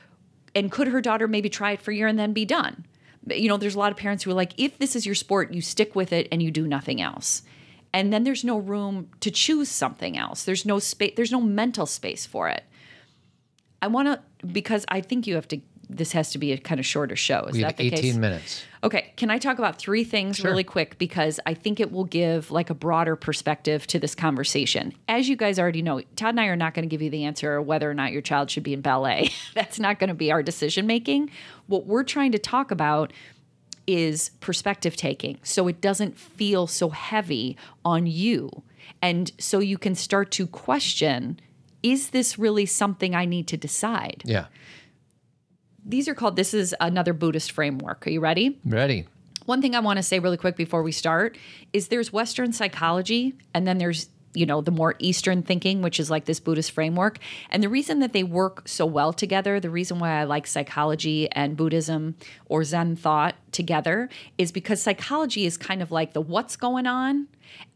[0.56, 2.86] and could her daughter maybe try it for a year and then be done?
[3.28, 5.54] You know, there's a lot of parents who are like, if this is your sport,
[5.54, 7.42] you stick with it and you do nothing else.
[7.94, 10.44] And then there's no room to choose something else.
[10.44, 12.64] There's no space, there's no mental space for it.
[13.82, 16.80] I want to, because I think you have to, this has to be a kind
[16.80, 17.46] of shorter show.
[17.46, 18.16] Is We that have the 18 case?
[18.16, 18.64] minutes.
[18.84, 20.52] Okay, can I talk about three things Sure.
[20.52, 24.94] really quick because I think it will give like a broader perspective to this conversation.
[25.08, 27.24] As you guys already know, Todd and I are not going to give you the
[27.26, 29.32] answer whether or not your child should be in ballet.
[29.56, 31.32] That's not going to be our decision making.
[31.68, 33.12] What we're trying to talk about
[33.88, 38.50] is perspective taking so it doesn't feel so heavy on you.
[39.02, 41.40] And so you can start to question
[41.84, 44.24] is this really something I need to decide?
[44.26, 44.46] Yeah.
[45.86, 48.08] These are called, this is another Buddhist framework.
[48.08, 48.60] Are you ready?
[48.66, 49.06] Ready.
[49.46, 51.38] One thing I want to say really quick before we start
[51.72, 56.12] is there's Western psychology and then there's you know the more Eastern thinking, which is
[56.12, 57.20] like this Buddhist framework.
[57.50, 61.32] And the reason that they work so well together, the reason why I like psychology
[61.32, 62.16] and Buddhism
[62.48, 67.28] or Zen thought together, is because psychology is kind of like the what's going on,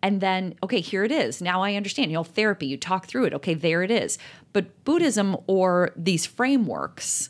[0.02, 1.42] and then okay, here it is.
[1.42, 2.12] Now I understand.
[2.12, 3.34] You know, therapy, you talk through it.
[3.36, 4.18] Okay, there it is.
[4.52, 7.30] But Buddhism or these frameworks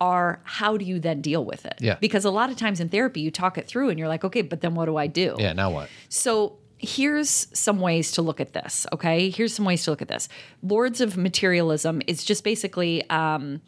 [0.00, 1.74] are how do you then deal with it?
[1.80, 1.96] Yeah.
[2.00, 4.42] Because a lot of times in therapy, you talk it through and you're like, okay,
[4.42, 5.36] but then what do I do?
[5.38, 5.52] Yeah.
[5.52, 5.90] Now what?
[6.08, 8.86] So here's some ways to look at this.
[8.92, 10.28] Okay, here's some ways to look at this.
[10.62, 13.08] Lords of materialism is just basically.
[13.10, 13.60] Um,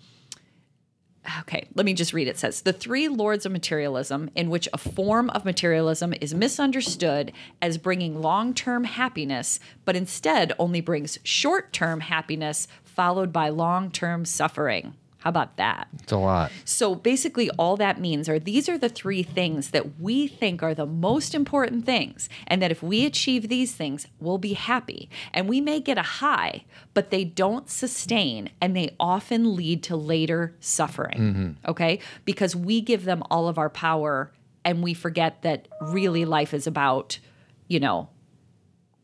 [1.43, 2.27] Okay, let me just read.
[2.27, 7.31] It says the three lords of materialism, in which a form of materialism is misunderstood
[7.61, 13.93] as bringing long term happiness, but instead only brings short term happiness followed by long
[13.93, 14.95] term suffering.
[15.23, 15.87] How about that?
[16.03, 16.51] It's a lot.
[16.65, 20.75] So basically, all that means are these are the three things that we think are
[20.75, 22.29] the most important things.
[22.49, 25.09] And that if we achieve these things, we'll be happy.
[25.33, 29.97] And we may get a high, but they don't sustain and they often lead to
[29.97, 31.19] later suffering.
[31.19, 31.71] Mm-hmm.
[31.71, 32.01] Okay?
[32.25, 34.33] Because we give them all of our power
[34.65, 37.21] and we forget that really life is about,
[37.69, 38.09] you know,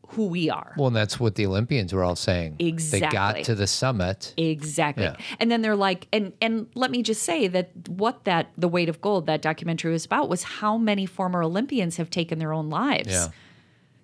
[0.09, 0.73] who we are.
[0.75, 2.55] Well, and that's what the Olympians were all saying.
[2.59, 3.07] Exactly.
[3.07, 4.33] They got to the summit.
[4.37, 5.03] Exactly.
[5.03, 5.15] Yeah.
[5.39, 8.89] And then they're like, and and let me just say that what that the weight
[8.89, 12.69] of gold that documentary was about was how many former Olympians have taken their own
[12.69, 13.09] lives.
[13.09, 13.27] Yeah.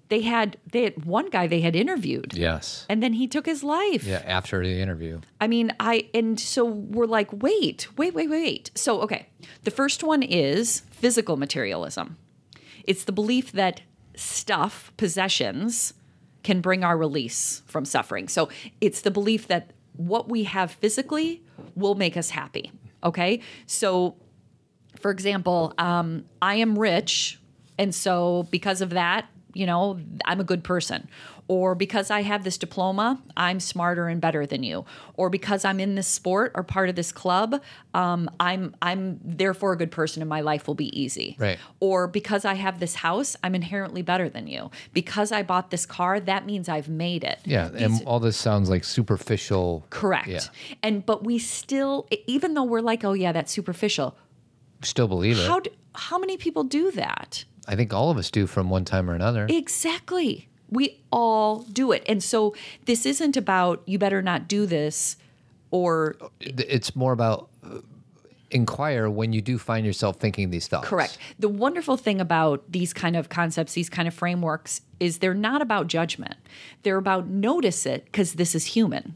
[0.10, 2.36] They had they had one guy they had interviewed.
[2.36, 2.86] Yes.
[2.88, 4.04] And then he took his life.
[4.04, 4.22] Yeah.
[4.26, 5.22] After the interview.
[5.42, 8.70] I mean, I and so we're like, wait, wait, wait, wait.
[8.76, 9.28] So okay,
[9.64, 12.18] the first one is physical materialism.
[12.84, 13.82] It's the belief that
[14.20, 15.94] stuff, possessions,
[16.44, 18.28] can bring our release from suffering.
[18.28, 18.50] So
[18.80, 21.42] it's the belief that what we have physically
[21.76, 22.72] will make us happy.
[23.04, 24.16] Okay, so
[25.00, 27.40] for example, um, I am rich,
[27.78, 31.08] and so because of that, you know, I'm a good person.
[31.48, 34.86] Or because I have this diploma, I'm smarter and better than you.
[35.14, 37.62] Or because I'm in this sport or part of this club,
[37.94, 41.36] um, I'm I'm therefore a good person and my life will be easy.
[41.38, 41.60] Right.
[41.80, 44.72] Or because I have this house, I'm inherently better than you.
[44.92, 47.40] Because I bought this car, that means I've made it.
[47.46, 47.70] Yeah.
[47.76, 49.86] And all this sounds like superficial.
[49.92, 50.28] Correct.
[50.28, 50.42] Yeah.
[50.82, 54.18] And but we still, even though we're like, oh yeah, that's superficial.
[54.82, 55.48] Still believe it.
[55.48, 57.46] How do, how many people do that?
[57.68, 59.48] I think all of us do from one time or another.
[59.50, 60.50] Exactly.
[60.70, 62.04] We all do it.
[62.08, 65.18] And so this isn't about you better not do this
[65.72, 67.80] or It's more about uh,
[68.52, 70.88] inquire when you do find yourself thinking these thoughts.
[70.88, 71.18] correct.
[71.40, 75.62] The wonderful thing about these kind of concepts, these kind of frameworks is they're not
[75.62, 76.36] about judgment.
[76.84, 79.16] They're about notice it because this is human.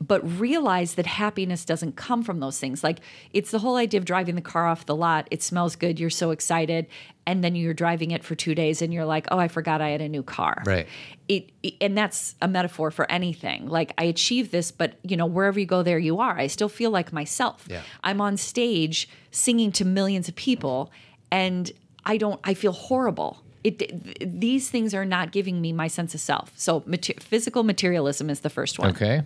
[0.00, 2.82] But realize that happiness doesn't come from those things.
[2.84, 3.00] Like
[3.32, 5.28] it's the whole idea of driving the car off the lot.
[5.30, 5.98] It smells good.
[6.00, 6.86] You're so excited.
[7.26, 9.90] And then you're driving it for two days and you're like, oh, I forgot I
[9.90, 10.62] had a new car.
[10.66, 10.86] Right.
[11.28, 15.26] it, it- and that's a metaphor for anything like i achieved this but you know
[15.26, 17.82] wherever you go there you are i still feel like myself Yeah.
[18.02, 20.90] i'm on stage singing to millions of people
[21.30, 21.70] and
[22.04, 23.92] i don't i feel horrible it th-
[24.26, 28.40] these things are not giving me my sense of self so mater- physical materialism is
[28.40, 29.22] the first one Okay.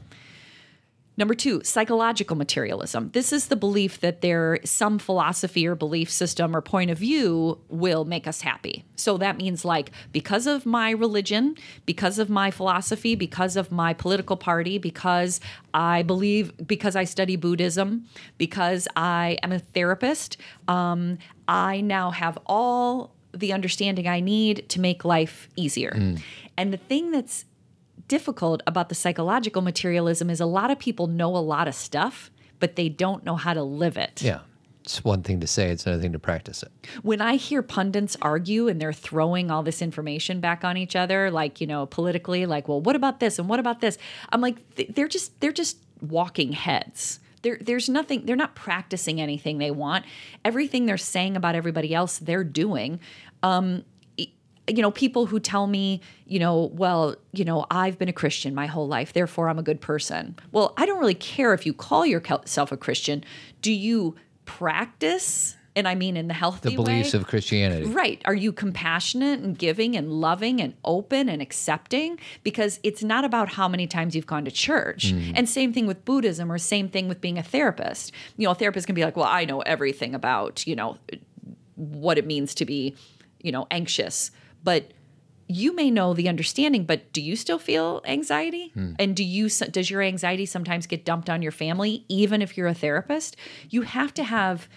[1.16, 3.10] Number two, psychological materialism.
[3.12, 7.58] This is the belief that there some philosophy or belief system or point of view
[7.68, 8.84] will make us happy.
[8.96, 13.94] So that means like because of my religion, because of my philosophy, because of my
[13.94, 15.40] political party, because
[15.72, 22.38] I believe, because I study Buddhism, because I am a therapist, um, I now have
[22.46, 25.92] all the understanding I need to make life easier.
[26.56, 27.44] And the thing that's
[28.08, 32.30] difficult about the psychological materialism is a lot of people know a lot of stuff,
[32.60, 34.22] but they don't know how to live it.
[34.22, 34.40] Yeah.
[34.82, 36.70] It's one thing to say, it's another thing to practice it.
[37.02, 41.30] When I hear pundits argue and they're throwing all this information back on each other,
[41.30, 43.96] like, you know, politically, like, well, what about this and what about this?
[44.30, 44.58] I'm like,
[44.94, 47.18] they're just they're just walking heads.
[47.40, 50.04] There, there's nothing, they're not practicing anything they want.
[50.44, 53.00] Everything they're saying about everybody else, they're doing.
[53.42, 53.84] Um,
[54.68, 58.54] you know, people who tell me, you know, well, you know, I've been a Christian
[58.54, 60.36] my whole life, therefore I'm a good person.
[60.52, 63.24] Well, I don't really care if you call yourself a Christian.
[63.60, 65.56] Do you practice?
[65.76, 67.18] And I mean in the healthy The beliefs way?
[67.18, 67.86] of Christianity.
[67.86, 68.22] Right.
[68.26, 72.18] Are you compassionate and giving and loving and open and accepting?
[72.44, 75.12] Because it's not about how many times you've gone to church.
[75.12, 75.32] Mm.
[75.34, 78.12] And same thing with Buddhism or same thing with being a therapist.
[78.36, 80.96] You know, a therapist can be like, well, I know everything about, you know,
[81.74, 82.94] what it means to be,
[83.42, 84.30] you know, anxious.
[84.64, 84.90] But
[85.46, 88.70] you may know the understanding, but do you still feel anxiety?
[88.74, 88.94] Hmm.
[88.98, 92.66] And do you does your anxiety sometimes get dumped on your family, even if you're
[92.66, 93.36] a therapist?
[93.70, 94.68] You have to have.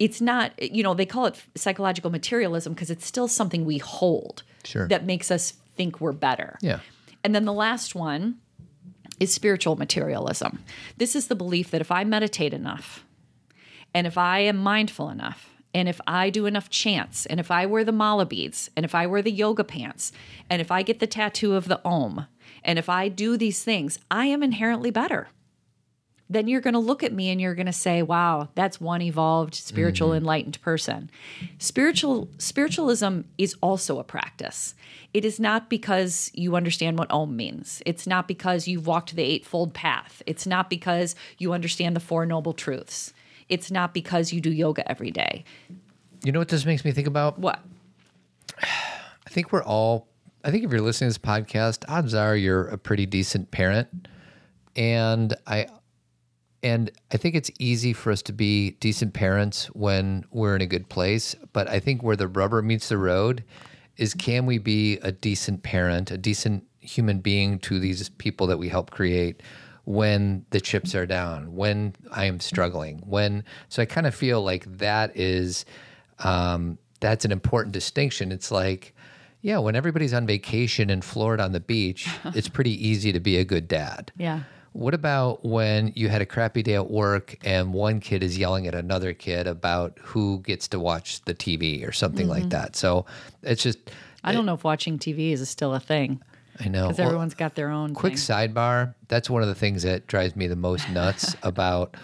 [0.00, 4.42] It's not, you know, they call it psychological materialism because it's still something we hold
[4.64, 4.88] Sure.
[4.88, 6.58] that makes us think we're better.
[6.62, 6.80] Yeah.
[7.22, 8.36] And then the last one
[9.20, 10.64] is spiritual materialism.
[10.96, 13.04] This is the belief that if I meditate enough,
[13.92, 17.66] and if I am mindful enough, and if I do enough chants, and if I
[17.66, 20.12] wear the mala beads, and if I wear the yoga pants,
[20.48, 22.26] and if I get the tattoo of the Om,
[22.64, 25.28] and if I do these things, I am inherently better.
[26.32, 29.02] then you're going to look at me and you're going to say, "Wow, that's one
[29.02, 30.18] evolved, spiritual, mm-hmm.
[30.18, 31.10] enlightened person."
[31.58, 34.74] Spiritual spiritualism is also a practice.
[35.12, 37.82] It is not because you understand what Om means.
[37.84, 40.22] It's not because you've walked the eightfold path.
[40.24, 43.12] It's not because you understand the four noble truths.
[43.50, 45.44] It's not because you do yoga every day.
[46.24, 47.38] You know what this makes me think about?
[47.38, 47.60] What?
[48.62, 50.08] I think we're all,
[50.44, 54.08] I think if you're listening to this podcast, odds are you're a pretty decent parent.
[54.76, 55.66] And I,
[56.62, 60.66] and I think it's easy for us to be decent parents when we're in a
[60.66, 61.34] good place.
[61.52, 63.44] But I think where the rubber meets the road
[63.96, 68.58] is can we be a decent parent, a decent human being to these people that
[68.58, 69.42] we help create
[69.84, 74.42] when the chips are down, when I am struggling, when, so I kind of feel
[74.42, 75.64] like that is,
[76.20, 78.30] um, that's an important distinction.
[78.32, 78.94] It's like,
[79.42, 83.38] yeah, when everybody's on vacation in Florida on the beach, it's pretty easy to be
[83.38, 84.12] a good dad.
[84.16, 84.42] Yeah.
[84.72, 88.68] What about when you had a crappy day at work and one kid is yelling
[88.68, 92.76] at another kid about who gets to watch the TV or something like that?
[92.76, 93.04] So
[93.42, 93.78] it's just,
[94.22, 96.22] I don't know if watching TV is still a thing
[96.60, 96.88] I know.
[96.88, 98.52] because Well, everyone's got their own quick thing.
[98.54, 101.96] sidebar that's one of the things that drives me the most nuts about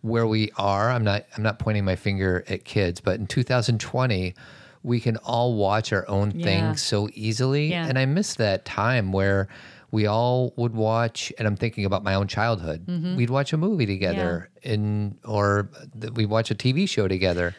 [0.00, 4.34] where we are i'm not i'm not pointing my finger at kids but in 2020
[4.82, 6.44] we can all watch our own Yeah.
[6.44, 7.86] things so easily Yeah.
[7.86, 9.46] and i miss that time where
[9.92, 13.14] we all would watch and i'm thinking about my own childhood Mm-hmm.
[13.16, 15.68] we'd watch a movie together in or
[16.00, 17.54] th- we'd watch a tv show together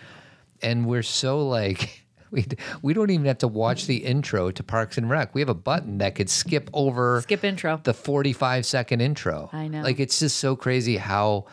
[0.61, 2.02] and we're so like
[2.37, 2.45] we
[2.81, 5.35] we don't even have to watch the intro to Parks and Rec.
[5.35, 7.79] We have a button that could skip over Skip intro.
[7.83, 9.49] the 45 second intro.
[9.53, 9.81] I know.
[9.83, 11.45] Like it's just so crazy how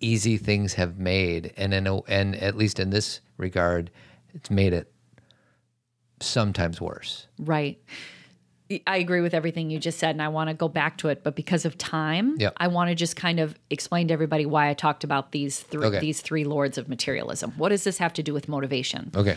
[0.00, 3.90] easy things have made and in a, and at least in this regard
[4.34, 4.92] it's made it
[6.20, 7.26] sometimes worse.
[7.38, 7.78] Right.
[8.86, 11.22] I agree with everything you just said, and I want to go back to it.
[11.22, 12.54] But because of time, Yep.
[12.56, 15.84] I want to just kind of explain to everybody why I talked about these three
[15.86, 15.98] Okay.
[15.98, 17.52] these three lords of materialism.
[17.58, 19.10] What does this have to do with motivation?
[19.14, 19.36] Okay.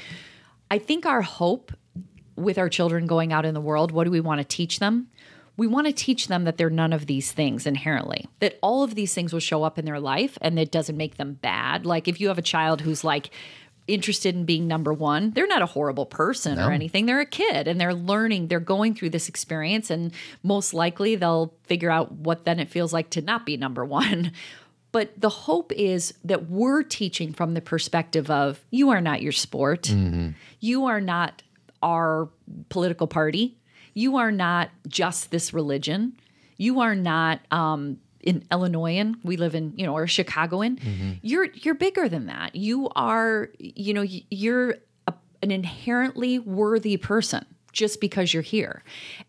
[0.69, 1.71] I think our hope
[2.35, 5.07] with our children going out in the world, what do we want to teach them?
[5.57, 8.95] We want to teach them that they're none of these things inherently, that all of
[8.95, 11.85] these things will show up in their life and it doesn't make them bad.
[11.85, 13.29] Like if you have a child who's like
[13.87, 17.05] interested in being number one, they're not a horrible person or anything.
[17.05, 20.11] They're a kid and they're learning, they're going through this experience, and
[20.43, 24.31] most likely they'll figure out what then it feels like to not be number one.
[24.95, 29.33] But the hope is that we're teaching from the perspective of you are not your
[29.33, 29.89] sport.
[30.61, 31.43] You are not
[31.83, 32.29] our
[32.69, 33.57] political party.
[33.93, 36.17] You are not just this religion.
[36.55, 39.17] You are not um, in Illinoisan.
[39.21, 40.79] We live in, you know, or Chicagoan.
[41.21, 42.55] You're you're bigger than that.
[42.55, 44.75] You are, you know, you're
[45.07, 48.81] a, an inherently worthy person just because you're here,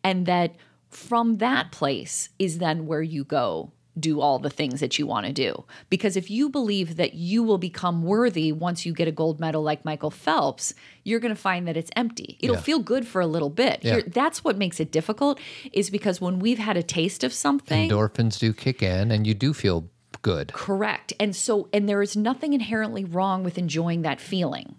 [0.04, 0.54] and that
[0.90, 5.26] from that place is then where you go do all the things that you want
[5.26, 5.64] to do.
[5.88, 9.62] Because if you believe that you will become worthy once you get a gold medal
[9.62, 10.74] like Michael Phelps,
[11.04, 12.36] you're going to find that it's empty.
[12.40, 12.62] It'll Yeah.
[12.62, 13.80] feel good for a little bit.
[13.82, 13.94] Yeah.
[13.94, 15.38] Here- that's what makes it difficult
[15.72, 19.34] is because when we've had a taste of something, Endorphins do kick in and you
[19.34, 19.88] do feel
[20.22, 20.52] good.
[20.52, 21.12] Correct.
[21.20, 24.76] And so, and there is nothing inherently wrong with enjoying that feeling.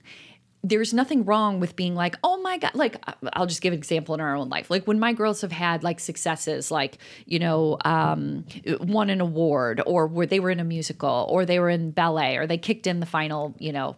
[0.63, 2.71] There's nothing wrong with being like, oh my God.
[2.73, 2.97] Like,
[3.33, 4.69] I'll just give an example in our own life.
[4.69, 8.45] Like, when my girls have had like successes, like, you know, um,
[8.81, 12.37] won an award, or where they were in a musical, or they were in ballet,
[12.37, 13.95] or they kicked in the final, you know,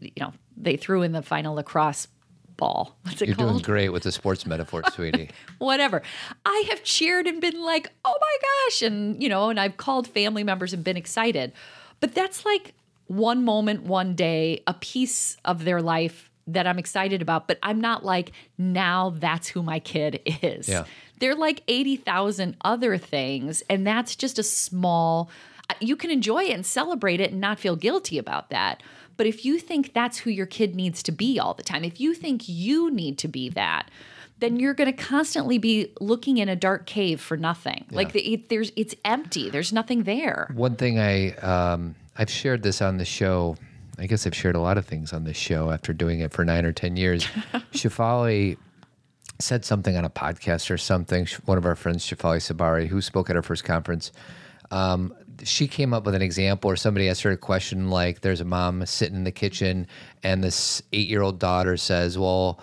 [0.00, 2.06] you know, they threw in the final lacrosse
[2.56, 2.96] ball.
[3.02, 3.50] What's it You're called?
[3.50, 5.30] doing great with the sports metaphor, sweetie.
[5.58, 6.02] whatever.
[6.44, 8.36] I have cheered and been like, oh my
[8.68, 8.82] gosh.
[8.82, 11.52] And, you know, and I've called family members and been excited.
[12.00, 12.74] But that's like
[13.16, 17.46] one moment, one day, a piece of their life that I'm excited about.
[17.46, 20.68] But I'm not like, now that's who my kid is.
[20.68, 20.84] Yeah.
[21.20, 23.62] They're like 80,000 other things.
[23.68, 25.30] And that's just a small,
[25.80, 28.82] you can enjoy it and celebrate it and not feel guilty about that.
[29.16, 32.00] But if you think that's who your kid needs to be all the time, if
[32.00, 33.90] you think you need to be that,
[34.38, 37.84] then you're going to constantly be looking in a dark cave for nothing.
[37.90, 37.96] Yeah.
[37.96, 39.50] Like the, it, there's, it's empty.
[39.50, 40.50] There's nothing there.
[40.54, 43.56] One thing I um, I've shared this on the show.
[43.98, 46.44] I guess I've shared a lot of things on this show after doing it for
[46.44, 47.24] nine or ten years.
[47.72, 48.56] Shefali
[49.38, 51.26] said something on a podcast or something.
[51.44, 54.12] One of our friends, Shefali Tsabary, who spoke at our first conference,
[54.70, 58.40] um, she came up with an example or somebody asked her a question like, "There's
[58.40, 59.86] a mom sitting in the kitchen,
[60.22, 62.60] and this eight-year-old daughter says, well."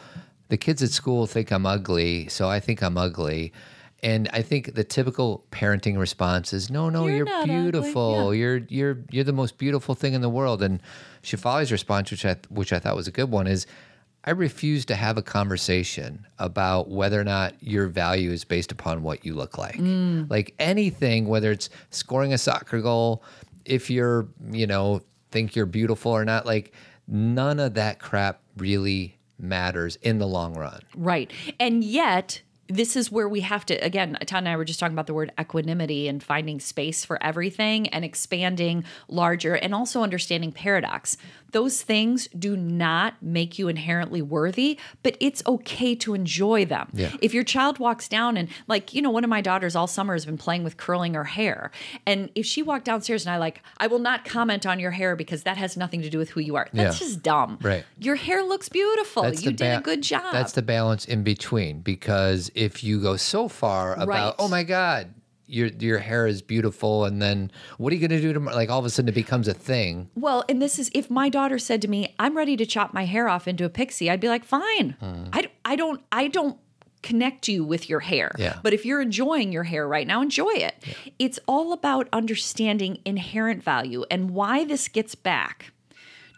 [0.49, 3.53] The kids at school think I'm ugly, so I think I'm ugly.
[4.01, 8.33] And I think the typical parenting response is, "No, no, You're you're, beautiful.
[8.33, 8.39] Yeah.
[8.39, 10.81] You're you're you're the most beautiful thing in the world." And
[11.23, 13.67] Shefali's response, which I which I thought was a good one, is,
[14.23, 19.01] I refuse to have a conversation about whether or not your value is based upon
[19.01, 19.77] what you look like.
[19.77, 20.29] Mm.
[20.29, 23.23] Like anything, whether it's scoring a soccer goal,
[23.65, 26.73] if you're, you know, think you're beautiful or not, like
[27.07, 30.81] none of that crap really matters in the long run.
[30.95, 31.31] Right.
[31.59, 34.93] And yet, this is where we have to, again, Todd and I were just talking
[34.93, 40.51] about the word equanimity and finding space for everything and expanding larger and also understanding
[40.51, 41.17] paradox.
[41.51, 46.89] Those things do not make you inherently worthy, but it's okay to enjoy them.
[46.93, 47.11] Yeah.
[47.23, 50.13] If your child walks down and, like, you know, one of my daughters all summer
[50.13, 51.71] has been playing with curling her hair.
[52.05, 55.15] And if she walked downstairs and I, like, I will not comment on your hair
[55.15, 57.07] because that has nothing to do with who you are, that's Yeah.
[57.07, 57.57] just dumb.
[57.63, 57.83] Right.
[57.97, 59.23] Your hair looks beautiful.
[59.23, 60.31] That's you did a good job.
[60.31, 64.33] That's the balance in between because if you go so far about, Right.
[64.39, 65.13] oh my God,
[65.47, 68.55] your your hair is beautiful, and then what are you going to do tomorrow?
[68.55, 70.09] Like all of a sudden it becomes a thing.
[70.15, 73.05] Well, and this is if my daughter said to me, "I'm ready to chop my
[73.05, 74.95] hair off into a pixie," I'd be like, "Fine."
[75.33, 76.57] I, I don't I don't
[77.01, 78.29] connect you with your hair.
[78.37, 78.59] Yeah.
[78.61, 80.75] But if you're enjoying your hair right now, enjoy it.
[81.17, 85.71] It's all about understanding inherent value and why this gets back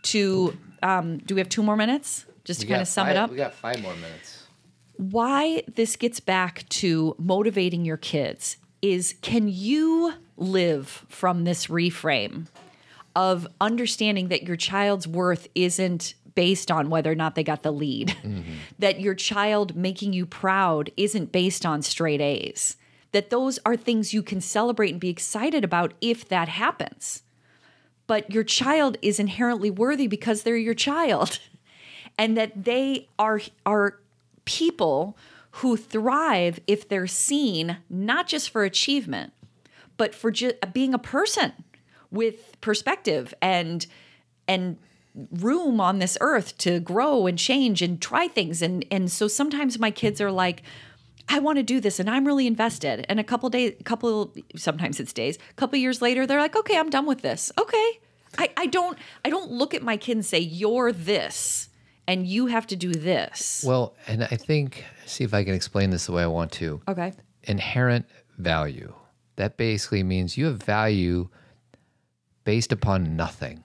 [0.03, 2.25] to um, do we have two more minutes?
[2.43, 3.29] Just to kind of sum it up.
[3.29, 4.40] We got five more minutes.
[5.01, 12.45] Why this gets back to motivating your kids is can you live from this reframe
[13.15, 17.71] of understanding that your child's worth isn't based on whether or not they got the
[17.71, 18.53] lead, mm-hmm.
[18.77, 22.77] that your child making you proud isn't based on straight A's,
[23.11, 27.23] that those are things you can celebrate and be excited about if that happens.
[28.05, 31.39] But your child is inherently worthy because they're your child.
[32.17, 34.00] And that they are are
[34.45, 35.17] people
[35.55, 39.33] who thrive if they're seen not just for achievement
[39.97, 41.53] but for ju- being a person
[42.09, 43.85] with perspective and
[44.47, 44.77] and
[45.31, 48.61] room on this earth to grow and change and try things.
[48.61, 50.63] And and so sometimes my kids are like
[51.29, 53.05] I want to do this and I'm really invested.
[53.09, 56.77] And a couple days couple sometimes it's days a couple years later they're like okay
[56.77, 57.51] I'm done with this.
[57.57, 57.99] Okay.
[58.37, 61.69] I, I don't I don't look at my kid and say you're this
[62.07, 65.89] and you have to do this Well, and I think see if I can explain
[65.91, 66.81] this the way I want to.
[66.87, 68.05] okay Inherent
[68.37, 68.93] value.
[69.37, 71.29] That basically means you have value
[72.43, 73.63] based upon nothing.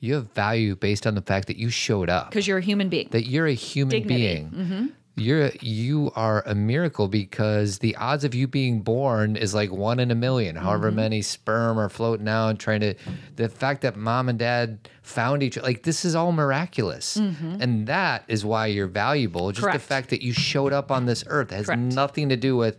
[0.00, 2.30] You have value based on the fact that you showed up.
[2.30, 4.48] because you're a human being that you're a human Dignity.
[4.52, 4.86] Mm-hmm.
[5.18, 9.98] You're you are a miracle because the odds of you being born is like one
[9.98, 10.96] in a 1000000 However Mm-hmm.
[10.96, 12.94] many sperm are floating out trying to.
[13.36, 18.24] The fact that mom and dad found each like this is all miraculous, and that
[18.28, 19.52] is why you're valuable.
[19.52, 19.64] Just Mm-hmm.
[19.70, 19.80] Correct.
[19.82, 21.80] the fact that you showed up on this earth has Correct.
[21.80, 22.76] nothing to do with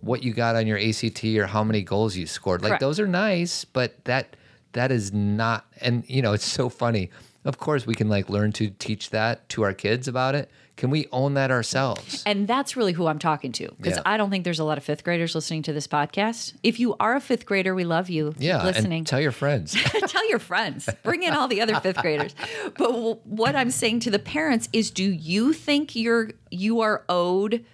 [0.00, 2.62] what you got on your ACT or how many goals you scored.
[2.62, 2.80] Like Correct.
[2.80, 4.34] those are nice, but that
[4.72, 5.64] that is not.
[5.80, 7.10] And you know, it's so funny.
[7.44, 10.50] Of course, we can like learn to teach that to our kids about it.
[10.78, 12.22] Can we own that ourselves?
[12.24, 14.02] And that's really who I'm talking to because Yeah.
[14.06, 16.54] I don't think there's a lot of fifth graders listening to this podcast.
[16.62, 18.34] If you are a fifth grader, we love you.
[18.38, 18.98] Yeah, listening.
[18.98, 19.76] and tell your friends.
[20.06, 20.88] tell your friends.
[21.02, 22.34] Bring in all the other fifth graders.
[22.76, 27.04] But w- what I'm saying to the parents is, do you think you're you are
[27.10, 27.64] owed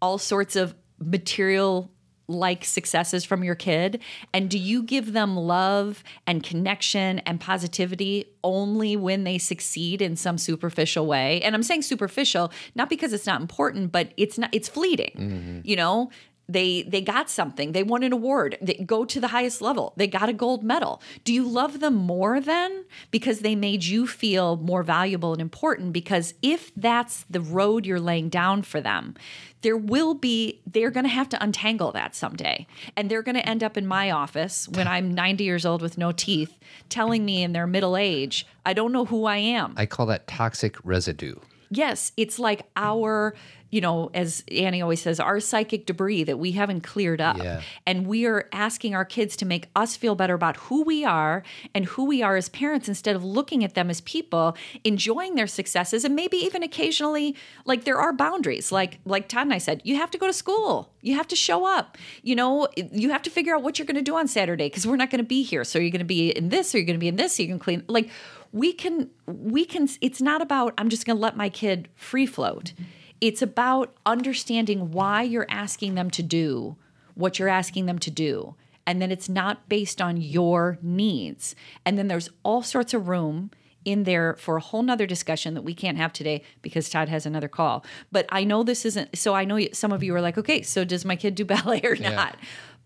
[0.00, 1.91] all sorts of material
[2.32, 4.00] like successes from your kid?
[4.32, 10.16] And do you give them love and connection and positivity only when they succeed in
[10.16, 11.40] some superficial way?
[11.42, 15.60] And i'm saying superficial not because it's not important but it's not it's fleeting mm-hmm.
[15.64, 16.10] you know?
[16.48, 17.72] They they got something.
[17.72, 18.58] They won an award.
[18.60, 19.94] They go to the highest level.
[19.96, 21.00] They got a gold medal.
[21.24, 25.92] Do you love them more then because they made you feel more valuable and important?
[25.92, 29.14] Because if that's the road you're laying down for them
[29.62, 33.48] there will be they're going to have to untangle that someday and they're going to
[33.48, 36.58] end up in my office when i'm 90 years old with no teeth
[36.88, 40.26] telling me in their middle age i don't know who i am I call that
[40.26, 41.36] toxic residue.
[41.76, 43.34] Yes, it's like our,
[43.70, 47.38] you know, as Annie always says, our psychic debris that we haven't cleared up.
[47.38, 47.62] Yeah.
[47.86, 51.42] And we are asking our kids to make us feel better about who we are
[51.74, 55.46] and who we are as parents instead of looking at them as people, enjoying their
[55.46, 58.70] successes and maybe even occasionally like there are boundaries.
[58.70, 60.92] Like like Todd and I said, you have to go to school.
[61.00, 61.96] You have to show up.
[62.22, 64.86] You know, you have to figure out what you're going to do on Saturday because
[64.86, 65.64] we're not going to be here.
[65.64, 67.36] So you're going to be in this or you're going to be in this.
[67.36, 68.10] So you can clean like
[68.52, 72.26] we can we can it's not about i'm just going to let my kid free
[72.26, 72.72] float
[73.20, 76.76] it's about understanding why you're asking them to do
[77.14, 78.54] what you're asking them to do
[78.86, 83.50] and then it's not based on your needs and then there's all sorts of room
[83.84, 87.26] in there for a whole nother discussion that we can't have today because Todd has
[87.26, 87.84] another call.
[88.10, 90.84] But I know this isn't, so I know some of you are like, okay, so
[90.84, 92.36] does my kid do ballet or not?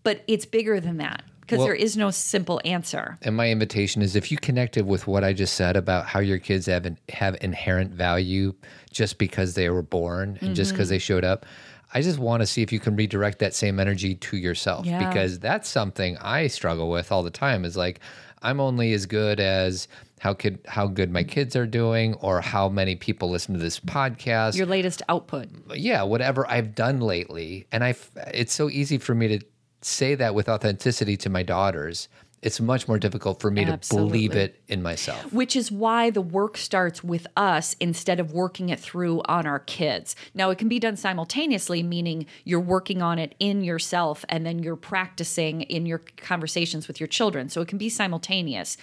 [0.03, 1.23] But it's bigger than that.
[1.47, 3.17] Because Well- there is no simple answer.
[3.21, 6.37] And my invitation is if you connected with what I just said about how your
[6.39, 8.53] kids have an, have inherent value
[8.91, 10.75] just because they were born and just Mm-hmm.
[10.77, 11.45] because they showed up,
[11.93, 15.07] I just want to see if you can redirect that same energy to yourself Yeah.
[15.07, 18.01] because that's something I struggle with all the time is like
[18.41, 19.87] I'm only as good as
[20.19, 23.79] how kid how good my kids are doing or how many people listen to this
[23.79, 25.47] podcast Your latest output.
[25.75, 27.67] yeah, whatever I've done lately.
[27.71, 27.95] And I,
[28.33, 29.45] it's so easy for me to
[29.87, 32.09] say that with authenticity to my daughters.
[32.43, 35.33] It's much more difficult for me to believe it in myself.
[35.33, 39.57] which is why the work starts with us instead of working it through on our
[39.57, 40.15] kids.
[40.35, 44.61] Now, it can be done simultaneously, meaning you're working on it in yourself and then
[44.61, 47.49] you're practicing in your conversations with your children.
[47.49, 48.77] So it can be simultaneous.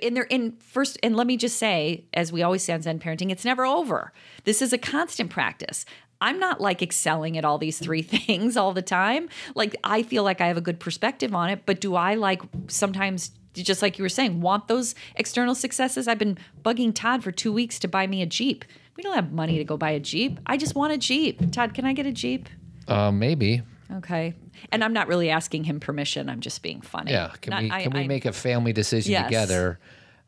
[0.00, 3.00] In there, in first, and let me just say, as we always say on Zen
[3.00, 4.12] parenting, it's never over.
[4.44, 5.84] This is a constant practice.
[6.20, 9.28] I'm not like excelling at all these three things all the time.
[9.54, 12.40] Like I feel like I have a good perspective on it, but do I like
[12.68, 16.08] sometimes just like you were saying, want those external successes?
[16.08, 18.64] I've been bugging Todd for 2 weeks to buy me a Jeep.
[18.96, 20.40] We don't have money to go buy a Jeep.
[20.46, 21.52] I just want a Jeep.
[21.52, 22.48] Todd, can I get a Jeep?
[22.88, 23.62] Uh, maybe.
[23.96, 24.34] Okay.
[24.72, 26.28] And I'm not really asking him permission.
[26.28, 27.12] I'm just being funny.
[27.12, 27.32] Yeah.
[27.40, 29.26] Can Not- we I- can we I- make a family decision Yes.
[29.26, 29.78] together?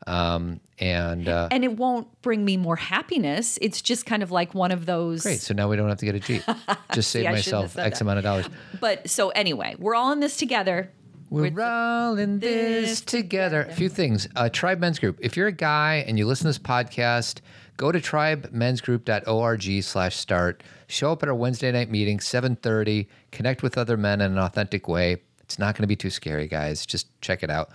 [0.07, 3.59] Um, and uh, and it won't bring me more happiness.
[3.61, 5.41] It's just kind of like one of those great.
[5.41, 6.43] So now we don't have to get a Jeep.
[6.93, 8.01] Just save myself X that.
[8.01, 8.49] amount of dollars.
[8.79, 10.91] But so anyway, we're all in this together.
[11.29, 13.63] We're all in this together.
[13.63, 14.29] A few things.
[14.35, 15.19] Uh, Tribe Men's Group.
[15.21, 17.41] If you're a guy and you listen to this podcast,
[17.75, 20.63] go to tribemensgroup.org slash start.
[20.87, 23.07] Show up at our Wednesday night meeting, 7.30.
[23.31, 25.17] Connect with other men in an authentic way.
[25.41, 26.85] It's not going to be too scary, guys.
[26.85, 27.71] Just check it out.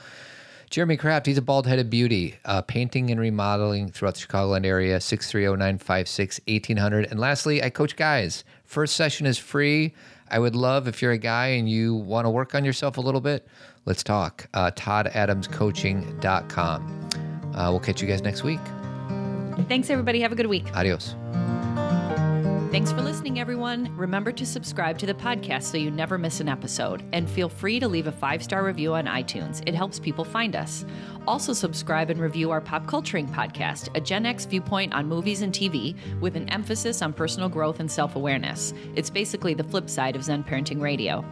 [0.73, 5.03] Jeremy Kraft, he's a bald headed beauty, uh, painting and remodeling throughout the Chicagoland area,
[5.03, 7.11] 630 956 1800.
[7.11, 8.43] And lastly, I coach guys.
[8.65, 9.93] First session is free.
[10.31, 13.03] I would love if you're a guy and you want to work on yourself a
[13.03, 13.47] little bit,
[13.85, 14.49] let's talk.
[14.55, 17.09] Uh, ToddAdamsCoaching.com.
[17.55, 18.61] Uh, we'll catch you guys next week.
[19.69, 20.23] Thanks, everybody.
[20.23, 20.75] Have a good week.
[20.75, 21.15] Adios.
[22.73, 23.95] Thanks for listening, everyone.
[23.99, 27.05] Remember to subscribe to the podcast so you never miss an episode.
[27.13, 30.57] And feel free to leave a five star review on iTunes, it helps people find
[30.57, 30.87] us.
[31.27, 35.53] Also, subscribe and review our Pop Culturing podcast, a Gen X viewpoint on movies and
[35.53, 38.73] TV with an emphasis on personal growth and self awareness.
[38.97, 41.23] It's basically the flip side of Zen Parenting Radio.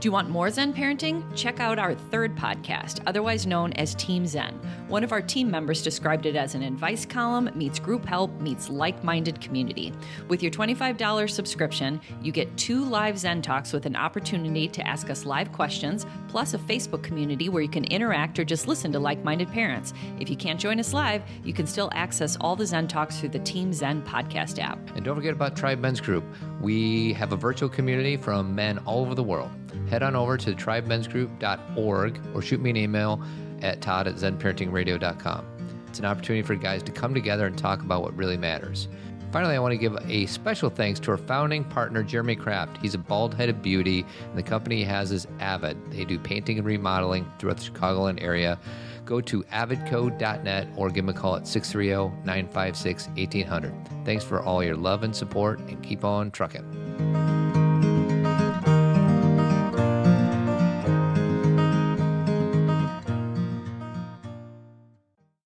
[0.00, 1.22] Do you want more Zen parenting?
[1.36, 4.58] Check out our third podcast, otherwise known as Team Zen.
[4.88, 8.70] One of our team members described it as an advice column meets group help meets
[8.70, 9.92] like minded community.
[10.28, 15.10] With your $25 subscription, you get two live Zen talks with an opportunity to ask
[15.10, 18.98] us live questions, plus a Facebook community where you can interact or just listen to
[18.98, 19.92] like minded parents.
[20.18, 23.28] If you can't join us live, you can still access all the Zen talks through
[23.28, 24.78] the Team Zen podcast app.
[24.96, 26.24] And don't forget about Tribe Men's Group.
[26.58, 29.50] We have a virtual community from men all over the world.
[29.88, 33.22] Head on over to tribemensgroup.org or shoot me an email
[33.62, 35.46] at todd at zenparentingradio.com.
[35.88, 38.88] It's an opportunity for guys to come together and talk about what really matters.
[39.32, 42.78] Finally, I want to give a special thanks to our founding partner, Jeremy Kraft.
[42.78, 45.76] He's a bald headed beauty, and the company he has is Avid.
[45.92, 48.58] They do painting and remodeling throughout the Chicagoland area.
[49.04, 53.72] Go to avidco.net or give him a call at 630 956 1800.
[54.04, 57.39] Thanks for all your love and support, and keep on trucking.